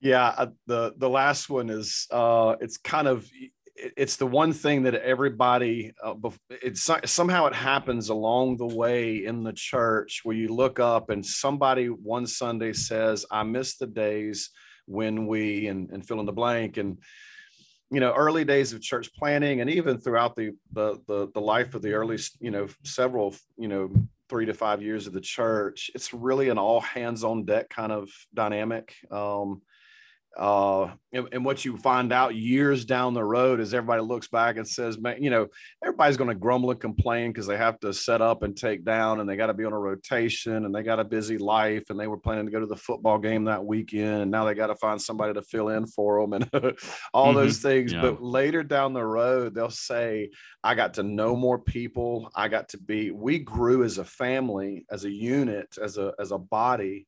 Yeah, 0.00 0.26
uh, 0.36 0.46
the 0.66 0.94
the 0.96 1.08
last 1.08 1.48
one 1.48 1.70
is 1.70 2.06
uh, 2.10 2.56
it's 2.60 2.76
kind 2.76 3.08
of 3.08 3.28
it's 3.76 4.16
the 4.16 4.26
one 4.26 4.52
thing 4.52 4.82
that 4.82 4.94
everybody 4.94 5.92
uh, 6.02 6.14
it's 6.50 6.88
somehow 7.06 7.46
it 7.46 7.54
happens 7.54 8.08
along 8.08 8.56
the 8.56 8.66
way 8.66 9.24
in 9.24 9.42
the 9.42 9.52
church 9.52 10.20
where 10.24 10.36
you 10.36 10.48
look 10.48 10.78
up 10.78 11.10
and 11.10 11.24
somebody 11.24 11.86
one 11.86 12.26
Sunday 12.26 12.72
says, 12.72 13.24
"I 13.30 13.42
miss 13.42 13.76
the 13.76 13.86
days 13.86 14.50
when 14.86 15.26
we," 15.26 15.68
and, 15.68 15.90
and 15.90 16.06
fill 16.06 16.20
in 16.20 16.26
the 16.26 16.32
blank 16.32 16.76
and 16.76 16.98
you 17.92 18.00
know 18.00 18.12
early 18.14 18.44
days 18.44 18.72
of 18.72 18.80
church 18.80 19.12
planting 19.14 19.60
and 19.60 19.68
even 19.68 19.98
throughout 19.98 20.34
the, 20.34 20.52
the 20.72 20.98
the 21.06 21.28
the, 21.34 21.40
life 21.40 21.74
of 21.74 21.82
the 21.82 21.92
early 21.92 22.18
you 22.40 22.50
know 22.50 22.66
several 22.84 23.34
you 23.58 23.68
know 23.68 23.92
three 24.30 24.46
to 24.46 24.54
five 24.54 24.80
years 24.80 25.06
of 25.06 25.12
the 25.12 25.20
church 25.20 25.90
it's 25.94 26.14
really 26.14 26.48
an 26.48 26.56
all 26.56 26.80
hands 26.80 27.22
on 27.22 27.44
deck 27.44 27.68
kind 27.68 27.92
of 27.92 28.08
dynamic. 28.32 28.94
Um, 29.10 29.60
uh, 30.36 30.90
and, 31.12 31.28
and, 31.32 31.44
what 31.44 31.62
you 31.62 31.76
find 31.76 32.10
out 32.10 32.34
years 32.34 32.86
down 32.86 33.12
the 33.12 33.22
road 33.22 33.60
is 33.60 33.74
everybody 33.74 34.00
looks 34.00 34.28
back 34.28 34.56
and 34.56 34.66
says, 34.66 34.98
man, 34.98 35.22
you 35.22 35.28
know, 35.28 35.46
everybody's 35.82 36.16
going 36.16 36.28
to 36.28 36.34
grumble 36.34 36.70
and 36.70 36.80
complain 36.80 37.30
because 37.30 37.46
they 37.46 37.56
have 37.56 37.78
to 37.80 37.92
set 37.92 38.22
up 38.22 38.42
and 38.42 38.56
take 38.56 38.82
down 38.82 39.20
and 39.20 39.28
they 39.28 39.36
got 39.36 39.48
to 39.48 39.54
be 39.54 39.66
on 39.66 39.74
a 39.74 39.78
rotation 39.78 40.64
and 40.64 40.74
they 40.74 40.82
got 40.82 40.98
a 40.98 41.04
busy 41.04 41.36
life 41.36 41.90
and 41.90 42.00
they 42.00 42.06
were 42.06 42.16
planning 42.16 42.46
to 42.46 42.52
go 42.52 42.60
to 42.60 42.66
the 42.66 42.76
football 42.76 43.18
game 43.18 43.44
that 43.44 43.62
weekend. 43.62 44.22
And 44.22 44.30
now 44.30 44.46
they 44.46 44.54
got 44.54 44.68
to 44.68 44.76
find 44.76 45.00
somebody 45.00 45.34
to 45.34 45.42
fill 45.42 45.68
in 45.68 45.86
for 45.86 46.22
them 46.22 46.32
and 46.32 46.48
all 47.12 47.28
mm-hmm. 47.28 47.36
those 47.36 47.58
things. 47.58 47.92
Yeah. 47.92 48.00
But 48.00 48.22
later 48.22 48.62
down 48.62 48.94
the 48.94 49.04
road, 49.04 49.54
they'll 49.54 49.68
say, 49.68 50.30
I 50.64 50.74
got 50.74 50.94
to 50.94 51.02
know 51.02 51.36
more 51.36 51.58
people. 51.58 52.30
I 52.34 52.48
got 52.48 52.70
to 52.70 52.78
be, 52.78 53.10
we 53.10 53.38
grew 53.38 53.84
as 53.84 53.98
a 53.98 54.04
family, 54.04 54.86
as 54.90 55.04
a 55.04 55.10
unit, 55.10 55.76
as 55.82 55.98
a, 55.98 56.14
as 56.18 56.32
a 56.32 56.38
body 56.38 57.06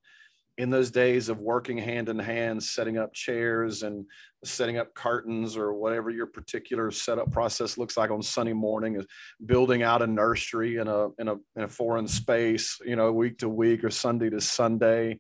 in 0.57 0.71
those 0.71 0.91
days 0.91 1.29
of 1.29 1.41
working 1.41 1.79
hand 1.79 2.09
in 2.09 2.19
hand, 2.19 2.63
setting 2.63 2.97
up 2.97 3.13
chairs 3.13 3.83
and 3.83 4.07
setting 4.45 4.79
up 4.79 4.95
cartons 4.95 5.57
or 5.57 5.73
whatever 5.75 6.11
your 6.11 6.27
particular 6.27 6.91
setup 6.91 7.31
process 7.33 7.77
looks 7.77 7.97
like 7.97 8.11
on 8.11 8.23
Sunday 8.23 8.53
morning, 8.53 9.05
building 9.45 9.83
out 9.83 10.03
a 10.03 10.07
nursery 10.07 10.77
in 10.77 10.87
a 10.87 11.09
in 11.19 11.29
a 11.29 11.35
in 11.57 11.63
a 11.65 11.69
foreign 11.69 12.07
space, 12.07 12.79
you 12.85 12.95
know, 12.95 13.13
week 13.13 13.39
to 13.39 13.49
week 13.49 13.83
or 13.83 13.91
Sunday 13.91 14.31
to 14.31 14.41
Sunday. 14.41 15.19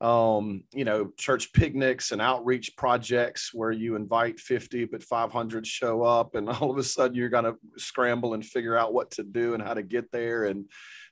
Um, 0.00 0.64
you 0.74 0.84
know, 0.84 1.12
church 1.16 1.52
picnics 1.54 2.12
and 2.12 2.20
outreach 2.20 2.76
projects 2.76 3.54
where 3.54 3.70
you 3.70 3.94
invite 3.94 4.38
50, 4.38 4.84
but 4.86 5.02
500 5.02 5.66
show 5.66 6.02
up, 6.02 6.34
and 6.34 6.48
all 6.50 6.70
of 6.70 6.76
a 6.76 6.82
sudden 6.82 7.16
you're 7.16 7.30
going 7.30 7.44
to 7.44 7.56
scramble 7.78 8.34
and 8.34 8.44
figure 8.44 8.76
out 8.76 8.92
what 8.92 9.12
to 9.12 9.22
do 9.22 9.54
and 9.54 9.62
how 9.62 9.72
to 9.72 9.82
get 9.82 10.12
there. 10.12 10.44
And 10.44 10.66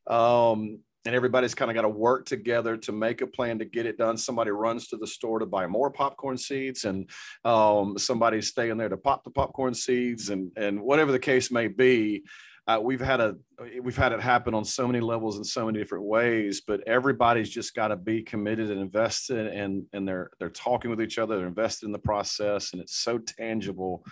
um, 0.08 0.80
and 1.04 1.14
everybody's 1.14 1.54
kind 1.54 1.70
of 1.70 1.74
got 1.74 1.82
to 1.82 1.88
work 1.88 2.26
together 2.26 2.76
to 2.76 2.92
make 2.92 3.20
a 3.20 3.26
plan 3.26 3.58
to 3.58 3.64
get 3.64 3.86
it 3.86 3.98
done. 3.98 4.16
Somebody 4.16 4.50
runs 4.50 4.88
to 4.88 4.96
the 4.96 5.06
store 5.06 5.38
to 5.38 5.46
buy 5.46 5.66
more 5.66 5.90
popcorn 5.90 6.38
seeds, 6.38 6.84
and 6.84 7.08
um, 7.44 7.98
somebody's 7.98 8.48
staying 8.48 8.76
there 8.76 8.88
to 8.88 8.96
pop 8.96 9.24
the 9.24 9.30
popcorn 9.30 9.74
seeds, 9.74 10.30
and 10.30 10.50
and 10.56 10.80
whatever 10.80 11.12
the 11.12 11.18
case 11.18 11.50
may 11.50 11.68
be. 11.68 12.24
Uh, 12.72 12.80
we've 12.80 13.00
had 13.00 13.20
a 13.20 13.37
we've 13.82 13.96
had 13.96 14.12
it 14.12 14.20
happen 14.20 14.54
on 14.54 14.64
so 14.64 14.87
many 14.87 15.00
levels 15.00 15.37
in 15.37 15.44
so 15.44 15.66
many 15.66 15.78
different 15.78 16.04
ways, 16.04 16.62
but 16.66 16.80
everybody's 16.87 17.50
just 17.50 17.74
got 17.74 17.88
to 17.88 17.96
be 17.96 18.22
committed 18.22 18.70
and 18.70 18.80
invested, 18.80 19.46
and 19.48 19.85
and 19.92 20.06
they're 20.06 20.30
they're 20.38 20.50
talking 20.50 20.90
with 20.90 21.00
each 21.00 21.18
other, 21.18 21.37
they're 21.37 21.46
invested 21.46 21.87
in 21.87 21.92
the 21.92 21.98
process, 21.98 22.72
and 22.72 22.80
it's 22.80 22.96
so 22.96 23.18
tangible 23.18 24.04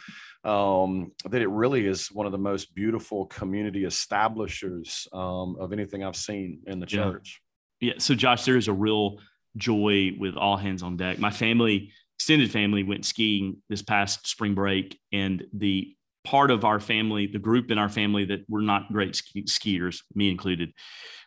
um, 0.44 1.12
that 1.28 1.42
it 1.42 1.48
really 1.48 1.86
is 1.86 2.08
one 2.12 2.26
of 2.26 2.32
the 2.32 2.38
most 2.38 2.74
beautiful 2.74 3.26
community 3.26 3.84
establishers 3.84 5.08
um, 5.12 5.56
of 5.58 5.72
anything 5.72 6.04
I've 6.04 6.16
seen 6.16 6.60
in 6.66 6.80
the 6.80 6.86
church. 6.86 7.40
Yeah. 7.80 7.92
yeah. 7.92 7.98
So, 7.98 8.14
Josh, 8.14 8.44
there 8.44 8.56
is 8.56 8.68
a 8.68 8.72
real 8.72 9.18
joy 9.56 10.12
with 10.18 10.36
all 10.36 10.56
hands 10.56 10.82
on 10.82 10.96
deck. 10.96 11.18
My 11.18 11.30
family, 11.30 11.92
extended 12.18 12.50
family, 12.50 12.82
went 12.82 13.04
skiing 13.04 13.58
this 13.68 13.82
past 13.82 14.26
spring 14.26 14.54
break, 14.54 14.98
and 15.12 15.44
the 15.52 15.94
part 16.24 16.50
of 16.50 16.64
our 16.64 16.80
family, 16.80 17.26
the 17.26 17.38
group 17.38 17.70
in 17.70 17.78
our 17.78 17.88
family 17.88 18.24
that 18.26 18.40
were 18.48 18.62
not 18.62 18.92
great 18.92 19.16
ski- 19.16 19.44
skiers, 19.44 20.02
me 20.14 20.30
included, 20.30 20.72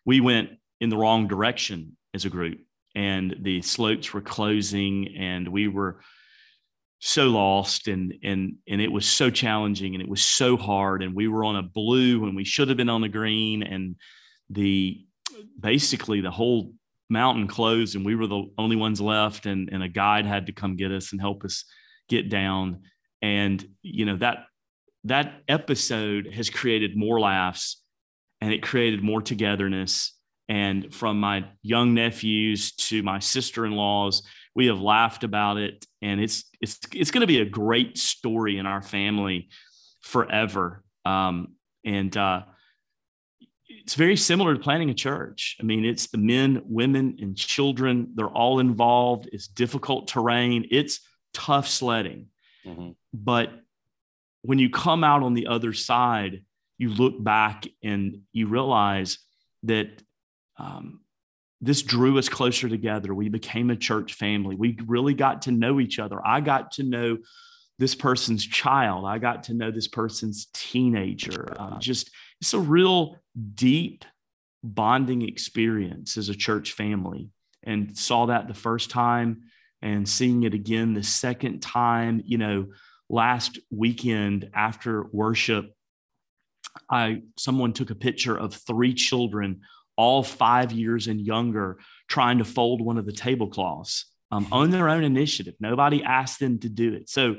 we 0.05 0.19
went 0.19 0.49
in 0.79 0.89
the 0.89 0.97
wrong 0.97 1.27
direction 1.27 1.97
as 2.13 2.25
a 2.25 2.29
group, 2.29 2.59
and 2.95 3.35
the 3.41 3.61
slopes 3.61 4.13
were 4.13 4.21
closing, 4.21 5.15
and 5.17 5.47
we 5.47 5.67
were 5.67 5.99
so 7.05 7.27
lost 7.27 7.89
and 7.89 8.13
and 8.23 8.55
and 8.65 8.79
it 8.79 8.89
was 8.89 9.05
so 9.05 9.29
challenging 9.29 9.93
and 9.93 10.01
it 10.01 10.07
was 10.07 10.23
so 10.23 10.55
hard 10.55 11.03
and 11.03 11.13
we 11.13 11.27
were 11.27 11.43
on 11.43 11.57
a 11.57 11.61
blue 11.61 12.21
when 12.21 12.33
we 12.33 12.45
should 12.45 12.69
have 12.69 12.77
been 12.77 12.87
on 12.87 13.01
the 13.01 13.09
green 13.09 13.61
and 13.61 13.97
the 14.49 15.05
basically 15.59 16.21
the 16.21 16.31
whole 16.31 16.71
mountain 17.09 17.45
closed 17.45 17.97
and 17.97 18.05
we 18.05 18.15
were 18.15 18.25
the 18.25 18.45
only 18.57 18.77
ones 18.77 19.01
left 19.01 19.45
and 19.45 19.67
and 19.73 19.83
a 19.83 19.89
guide 19.89 20.25
had 20.25 20.45
to 20.45 20.53
come 20.53 20.77
get 20.77 20.93
us 20.93 21.11
and 21.11 21.19
help 21.19 21.43
us 21.43 21.65
get 22.07 22.29
down 22.29 22.79
and 23.21 23.67
you 23.81 24.05
know 24.05 24.15
that 24.15 24.45
that 25.05 25.41
episode 25.47 26.33
has 26.33 26.49
created 26.49 26.95
more 26.95 27.19
laughs 27.19 27.81
and 28.41 28.53
it 28.53 28.61
created 28.63 29.03
more 29.03 29.21
togetherness. 29.21 30.13
And 30.49 30.93
from 30.93 31.19
my 31.19 31.45
young 31.61 31.93
nephews 31.93 32.73
to 32.73 33.01
my 33.01 33.19
sister-in-laws 33.19 34.23
we 34.55 34.67
have 34.67 34.79
laughed 34.79 35.23
about 35.23 35.57
it. 35.57 35.85
And 36.01 36.19
it's 36.21 36.45
it's 36.61 36.79
it's 36.93 37.11
going 37.11 37.21
to 37.21 37.27
be 37.27 37.39
a 37.39 37.45
great 37.45 37.97
story 37.97 38.57
in 38.57 38.65
our 38.65 38.81
family 38.81 39.49
forever. 40.01 40.83
Um, 41.05 41.55
and 41.85 42.15
uh, 42.15 42.43
it's 43.67 43.95
very 43.95 44.15
similar 44.15 44.53
to 44.53 44.59
planting 44.59 44.89
a 44.89 44.93
church. 44.93 45.57
I 45.59 45.63
mean 45.63 45.85
it's 45.85 46.07
the 46.07 46.17
men 46.17 46.61
women 46.65 47.17
and 47.19 47.35
children 47.35 48.11
they're 48.15 48.27
all 48.27 48.59
involved. 48.59 49.29
It's 49.31 49.47
difficult 49.47 50.07
terrain. 50.07 50.67
It's 50.71 50.99
tough 51.33 51.67
sledding. 51.67 52.27
Mm-hmm. 52.65 52.91
but 53.13 53.51
when 54.43 54.59
you 54.59 54.69
come 54.69 55.03
out 55.03 55.23
on 55.23 55.33
the 55.33 55.47
other 55.47 55.73
side, 55.73 56.43
you 56.77 56.89
look 56.89 57.21
back 57.21 57.65
and 57.83 58.21
you 58.31 58.47
realize 58.47 59.17
that 59.63 60.01
um, 60.57 60.99
this 61.61 61.81
drew 61.81 62.17
us 62.17 62.27
closer 62.27 62.67
together. 62.67 63.13
We 63.13 63.29
became 63.29 63.69
a 63.69 63.75
church 63.75 64.13
family. 64.13 64.55
We 64.55 64.77
really 64.85 65.13
got 65.13 65.43
to 65.43 65.51
know 65.51 65.79
each 65.79 65.97
other. 65.97 66.19
I 66.25 66.41
got 66.41 66.73
to 66.73 66.83
know 66.83 67.19
this 67.79 67.95
person's 67.95 68.45
child. 68.45 69.05
I 69.05 69.17
got 69.17 69.43
to 69.43 69.53
know 69.53 69.71
this 69.71 69.87
person's 69.87 70.47
teenager. 70.53 71.55
Uh, 71.57 71.79
just 71.79 72.11
it's 72.41 72.53
a 72.53 72.59
real 72.59 73.17
deep 73.55 74.03
bonding 74.61 75.21
experience 75.21 76.17
as 76.17 76.29
a 76.29 76.35
church 76.35 76.73
family, 76.73 77.29
and 77.63 77.97
saw 77.97 78.25
that 78.27 78.47
the 78.47 78.53
first 78.53 78.89
time 78.89 79.43
and 79.81 80.07
seeing 80.07 80.43
it 80.43 80.53
again 80.53 80.93
the 80.93 81.03
second 81.03 81.61
time. 81.61 82.21
You 82.25 82.37
know, 82.37 82.67
last 83.13 83.59
weekend 83.69 84.49
after 84.53 85.05
worship, 85.11 85.71
I 86.89 87.21
someone 87.37 87.71
took 87.71 87.91
a 87.91 87.95
picture 87.95 88.35
of 88.35 88.55
three 88.55 88.95
children 88.95 89.61
all 89.95 90.23
five 90.23 90.71
years 90.71 91.07
and 91.07 91.21
younger 91.21 91.77
trying 92.09 92.39
to 92.39 92.45
fold 92.45 92.81
one 92.81 92.97
of 92.97 93.05
the 93.05 93.11
tablecloths 93.11 94.05
um, 94.31 94.47
on 94.51 94.71
their 94.71 94.89
own 94.89 95.03
initiative. 95.03 95.53
Nobody 95.59 96.03
asked 96.03 96.39
them 96.39 96.57
to 96.59 96.69
do 96.69 96.93
it. 96.93 97.07
So 97.09 97.35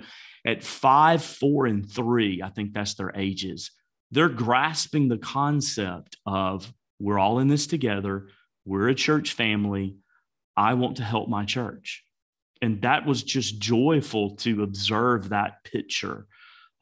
at 0.46 0.62
five, 0.62 1.24
four, 1.24 1.66
and 1.66 1.90
three, 1.90 2.40
I 2.40 2.50
think 2.50 2.72
that's 2.72 2.94
their 2.94 3.12
ages, 3.16 3.72
they're 4.12 4.28
grasping 4.28 5.08
the 5.08 5.18
concept 5.18 6.16
of 6.24 6.72
we're 7.00 7.18
all 7.18 7.40
in 7.40 7.48
this 7.48 7.66
together. 7.66 8.28
We're 8.64 8.88
a 8.88 8.94
church 8.94 9.32
family. 9.32 9.96
I 10.56 10.74
want 10.74 10.98
to 10.98 11.02
help 11.02 11.28
my 11.28 11.44
church. 11.44 12.04
And 12.62 12.82
that 12.82 13.06
was 13.06 13.22
just 13.22 13.58
joyful 13.58 14.36
to 14.36 14.62
observe 14.62 15.30
that 15.30 15.64
picture 15.64 16.26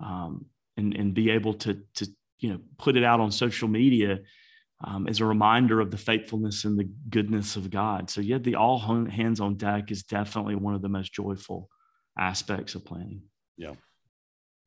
um, 0.00 0.46
and, 0.76 0.94
and 0.94 1.14
be 1.14 1.30
able 1.30 1.54
to, 1.54 1.82
to, 1.94 2.08
you 2.38 2.50
know, 2.50 2.60
put 2.78 2.96
it 2.96 3.04
out 3.04 3.20
on 3.20 3.32
social 3.32 3.68
media 3.68 4.20
um, 4.84 5.06
as 5.06 5.20
a 5.20 5.24
reminder 5.24 5.80
of 5.80 5.90
the 5.90 5.96
faithfulness 5.96 6.64
and 6.64 6.78
the 6.78 6.90
goodness 7.08 7.56
of 7.56 7.70
God. 7.70 8.10
So, 8.10 8.20
yeah, 8.20 8.38
the 8.38 8.56
all 8.56 8.78
hands 8.78 9.40
on 9.40 9.56
deck 9.56 9.90
is 9.90 10.02
definitely 10.02 10.56
one 10.56 10.74
of 10.74 10.82
the 10.82 10.88
most 10.88 11.12
joyful 11.12 11.68
aspects 12.18 12.74
of 12.74 12.84
planting. 12.84 13.22
Yeah. 13.56 13.74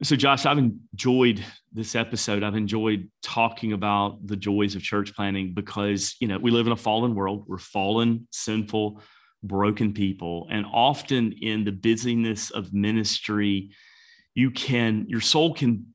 So, 0.03 0.15
Josh, 0.15 0.45
I've 0.45 0.57
enjoyed 0.57 1.43
this 1.71 1.95
episode. 1.95 2.43
I've 2.43 2.55
enjoyed 2.55 3.09
talking 3.23 3.71
about 3.71 4.25
the 4.25 4.35
joys 4.35 4.75
of 4.75 4.81
church 4.81 5.15
planting 5.15 5.53
because, 5.53 6.15
you 6.19 6.27
know, 6.27 6.37
we 6.37 6.51
live 6.51 6.67
in 6.67 6.73
a 6.73 6.77
fallen 6.77 7.15
world. 7.15 7.45
We're 7.47 7.57
fallen, 7.57 8.27
sinful, 8.31 9.01
broken 9.47 9.93
people. 9.93 10.47
And 10.51 10.65
often 10.71 11.33
in 11.41 11.63
the 11.63 11.71
busyness 11.71 12.51
of 12.51 12.73
ministry, 12.73 13.71
you 14.33 14.51
can, 14.51 15.05
your 15.07 15.21
soul 15.21 15.53
can, 15.53 15.87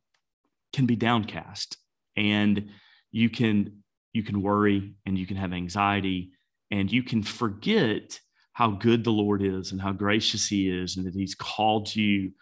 can 0.72 0.86
be 0.86 0.96
downcast 0.96 1.76
and 2.16 2.68
you 3.12 3.28
can 3.28 3.82
you 4.12 4.22
can 4.24 4.42
worry 4.42 4.94
and 5.06 5.16
you 5.16 5.26
can 5.26 5.36
have 5.36 5.52
anxiety 5.52 6.32
and 6.70 6.90
you 6.90 7.02
can 7.02 7.22
forget 7.22 8.18
how 8.52 8.70
good 8.70 9.04
the 9.04 9.12
Lord 9.12 9.42
is 9.42 9.72
and 9.72 9.80
how 9.80 9.92
gracious 9.92 10.46
He 10.46 10.68
is, 10.68 10.96
and 10.96 11.06
that 11.06 11.14
He's 11.14 11.34
called 11.34 11.94
you 11.94 12.32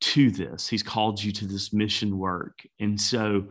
to 0.00 0.30
this. 0.30 0.68
He's 0.68 0.82
called 0.82 1.22
you 1.22 1.32
to 1.32 1.46
this 1.46 1.72
mission 1.72 2.18
work. 2.18 2.66
And 2.78 3.00
so, 3.00 3.44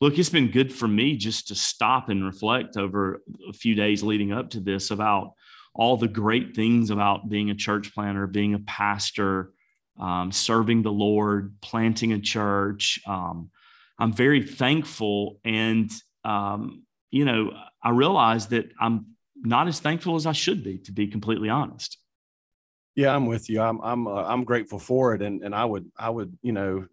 look, 0.00 0.18
it's 0.18 0.30
been 0.30 0.50
good 0.50 0.72
for 0.72 0.88
me 0.88 1.16
just 1.16 1.48
to 1.48 1.54
stop 1.54 2.08
and 2.08 2.24
reflect 2.24 2.76
over 2.76 3.22
a 3.48 3.52
few 3.52 3.74
days 3.74 4.02
leading 4.02 4.32
up 4.32 4.50
to 4.50 4.60
this 4.60 4.90
about 4.90 5.32
all 5.76 5.96
the 5.96 6.08
great 6.08 6.56
things 6.56 6.90
about 6.90 7.28
being 7.28 7.50
a 7.50 7.54
church 7.54 7.94
planter, 7.94 8.26
being 8.26 8.54
a 8.54 8.58
pastor, 8.60 9.52
um, 10.00 10.32
serving 10.32 10.82
the 10.82 10.92
Lord, 10.92 11.54
planting 11.60 12.12
a 12.12 12.20
church. 12.20 12.98
Um, 13.06 13.50
I'm 13.98 14.12
very 14.12 14.42
thankful 14.42 15.38
and 15.44 15.90
um, 16.24 16.82
you 17.10 17.24
know, 17.24 17.52
I 17.82 17.90
realize 17.90 18.48
that 18.48 18.70
I'm 18.80 19.16
not 19.36 19.68
as 19.68 19.80
thankful 19.80 20.16
as 20.16 20.26
I 20.26 20.32
should 20.32 20.64
be, 20.64 20.78
to 20.78 20.92
be 20.92 21.06
completely 21.06 21.48
honest. 21.48 21.98
Yeah, 22.94 23.14
I'm 23.14 23.26
with 23.26 23.48
you. 23.48 23.60
I'm 23.60 23.80
I'm 23.80 24.06
uh, 24.06 24.24
I'm 24.24 24.44
grateful 24.44 24.78
for 24.78 25.14
it, 25.14 25.22
and 25.22 25.42
and 25.42 25.54
I 25.54 25.64
would 25.64 25.90
I 25.98 26.08
would 26.08 26.36
you 26.42 26.52
know 26.52 26.86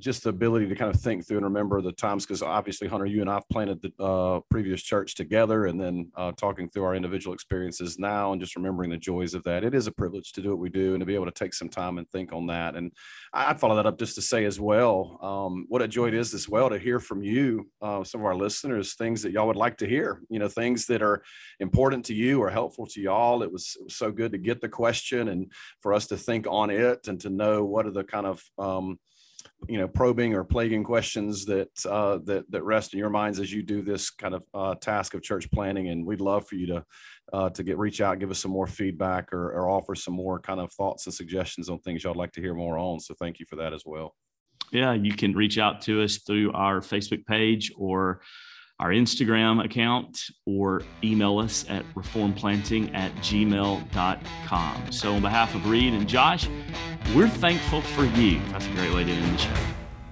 just 0.00 0.24
the 0.24 0.30
ability 0.30 0.68
to 0.68 0.74
kind 0.74 0.94
of 0.94 1.00
think 1.00 1.26
through 1.26 1.38
and 1.38 1.46
remember 1.46 1.80
the 1.80 1.92
times 1.92 2.24
because 2.24 2.42
obviously 2.42 2.88
hunter 2.88 3.06
you 3.06 3.20
and 3.20 3.30
i've 3.30 3.48
planted 3.48 3.80
the 3.82 4.02
uh, 4.02 4.40
previous 4.50 4.82
church 4.82 5.14
together 5.14 5.66
and 5.66 5.80
then 5.80 6.10
uh, 6.16 6.32
talking 6.32 6.68
through 6.68 6.84
our 6.84 6.94
individual 6.94 7.34
experiences 7.34 7.98
now 7.98 8.32
and 8.32 8.40
just 8.40 8.56
remembering 8.56 8.90
the 8.90 8.96
joys 8.96 9.34
of 9.34 9.42
that. 9.44 9.64
It 9.64 9.74
is 9.74 9.86
a 9.86 9.92
privilege 9.92 10.32
to 10.32 10.42
do 10.42 10.50
what 10.50 10.58
we 10.58 10.68
do 10.68 10.94
and 10.94 11.00
to 11.00 11.06
be 11.06 11.14
able 11.14 11.26
to 11.26 11.30
take 11.30 11.54
some 11.54 11.68
time 11.68 11.98
and 11.98 12.08
think 12.10 12.32
on 12.32 12.46
that. 12.48 12.76
And 12.76 12.92
i'd 13.32 13.60
follow 13.60 13.76
that 13.76 13.86
up 13.86 13.98
just 13.98 14.14
to 14.14 14.22
say 14.22 14.44
as 14.44 14.58
well 14.60 15.18
um, 15.22 15.66
what 15.68 15.82
a 15.82 15.88
joy 15.88 16.08
it 16.08 16.14
is 16.14 16.34
as 16.34 16.48
well 16.48 16.70
to 16.70 16.78
hear 16.78 17.00
from 17.00 17.22
you 17.22 17.68
uh, 17.82 18.02
some 18.04 18.20
of 18.20 18.26
our 18.26 18.34
listeners 18.34 18.94
things 18.94 19.22
that 19.22 19.32
y'all 19.32 19.46
would 19.46 19.56
like 19.56 19.76
to 19.78 19.86
hear 19.86 20.20
you 20.28 20.38
know 20.38 20.48
things 20.48 20.86
that 20.86 21.02
are 21.02 21.22
important 21.60 22.04
to 22.04 22.14
you 22.14 22.42
or 22.42 22.50
helpful 22.50 22.86
to 22.86 23.00
y'all. 23.00 23.42
It 23.42 23.52
was, 23.52 23.76
it 23.78 23.84
was 23.84 23.96
so 23.96 24.10
good 24.10 24.32
to 24.32 24.38
get 24.38 24.60
the 24.60 24.68
question 24.68 25.28
and 25.28 25.50
for 25.80 25.94
us 25.94 26.06
to 26.08 26.16
think 26.16 26.46
on 26.48 26.70
it 26.70 27.08
and 27.08 27.20
to 27.20 27.30
know 27.30 27.64
what 27.64 27.86
are 27.86 27.90
the 27.90 28.04
kind 28.04 28.26
of 28.26 28.42
um, 28.58 28.98
you 29.68 29.78
know 29.78 29.88
probing 29.88 30.34
or 30.34 30.44
plaguing 30.44 30.84
questions 30.84 31.44
that 31.46 31.70
uh, 31.86 32.18
that 32.24 32.50
that 32.50 32.62
rest 32.62 32.92
in 32.92 32.98
your 32.98 33.10
minds 33.10 33.40
as 33.40 33.52
you 33.52 33.62
do 33.62 33.82
this 33.82 34.10
kind 34.10 34.34
of 34.34 34.42
uh, 34.54 34.74
task 34.76 35.14
of 35.14 35.22
church 35.22 35.50
planting. 35.50 35.88
And 35.88 36.06
we'd 36.06 36.20
love 36.20 36.46
for 36.46 36.56
you 36.56 36.66
to 36.68 36.84
uh, 37.32 37.50
to 37.50 37.62
get 37.62 37.78
reach 37.78 38.00
out 38.00 38.18
give 38.18 38.30
us 38.30 38.38
some 38.38 38.50
more 38.50 38.66
feedback 38.66 39.32
or, 39.32 39.50
or 39.50 39.68
offer 39.68 39.94
some 39.94 40.14
more 40.14 40.38
kind 40.38 40.60
of 40.60 40.72
thoughts 40.72 41.06
and 41.06 41.14
suggestions 41.14 41.68
on 41.68 41.78
things 41.80 42.04
y'all'd 42.04 42.16
like 42.16 42.32
to 42.32 42.40
hear 42.40 42.54
more 42.54 42.78
on. 42.78 43.00
So 43.00 43.14
thank 43.14 43.40
you 43.40 43.46
for 43.46 43.56
that 43.56 43.72
as 43.72 43.82
well. 43.84 44.14
Yeah 44.72 44.94
you 44.94 45.12
can 45.12 45.32
reach 45.34 45.58
out 45.58 45.80
to 45.82 46.02
us 46.02 46.18
through 46.18 46.52
our 46.52 46.80
facebook 46.80 47.24
page 47.26 47.72
or 47.76 48.20
our 48.78 48.90
Instagram 48.90 49.64
account 49.64 50.20
or 50.44 50.82
email 51.02 51.38
us 51.38 51.64
at 51.68 51.84
reformedplanting 51.94 52.94
at 52.94 53.14
gmail.com. 53.16 54.92
So, 54.92 55.14
on 55.14 55.22
behalf 55.22 55.54
of 55.54 55.68
Reed 55.68 55.94
and 55.94 56.08
Josh, 56.08 56.48
we're 57.14 57.28
thankful 57.28 57.80
for 57.80 58.04
you. 58.04 58.40
That's 58.50 58.66
a 58.66 58.70
great 58.70 58.92
way 58.92 59.04
to 59.04 59.10
end 59.10 59.34
the 59.34 59.38
show. 59.38 59.54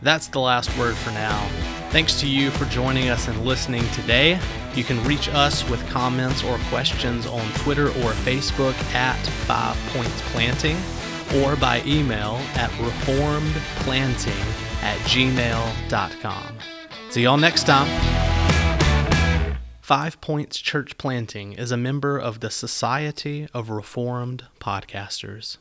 That's 0.03 0.29
the 0.29 0.41
last 0.41 0.77
word 0.79 0.97
for 0.97 1.11
now. 1.11 1.47
Thanks 1.91 2.21
to 2.21 2.29
you 2.29 2.51
for 2.51 2.65
joining 2.67 3.09
us 3.09 3.29
and 3.29 3.45
listening 3.45 3.87
today. 3.93 4.39
You 4.75 4.85
can 4.85 5.03
reach 5.05 5.29
us 5.29 5.69
with 5.71 5.87
comments 5.89 6.43
or 6.43 6.59
questions 6.69 7.27
on 7.27 7.47
Twitter 7.53 7.89
or 7.89 8.13
Facebook 8.25 8.75
at 8.95 9.19
Five 9.47 9.77
Points 9.95 10.21
Planting 10.33 10.77
or 11.43 11.57
by 11.57 11.83
email 11.87 12.41
at 12.55 12.71
reformedplanting 12.73 14.83
at 14.83 14.99
gmail.com. 15.07 16.59
See 17.11 17.23
y'all 17.23 17.37
next 17.37 17.65
time. 17.65 18.34
Five 19.85 20.19
Points 20.23 20.61
Church 20.61 20.97
Planting 20.97 21.53
is 21.53 21.71
a 21.71 21.77
member 21.77 22.17
of 22.17 22.41
the 22.41 22.49
Society 22.49 23.47
of 23.53 23.69
Reformed 23.69 24.47
Podcasters. 24.59 25.59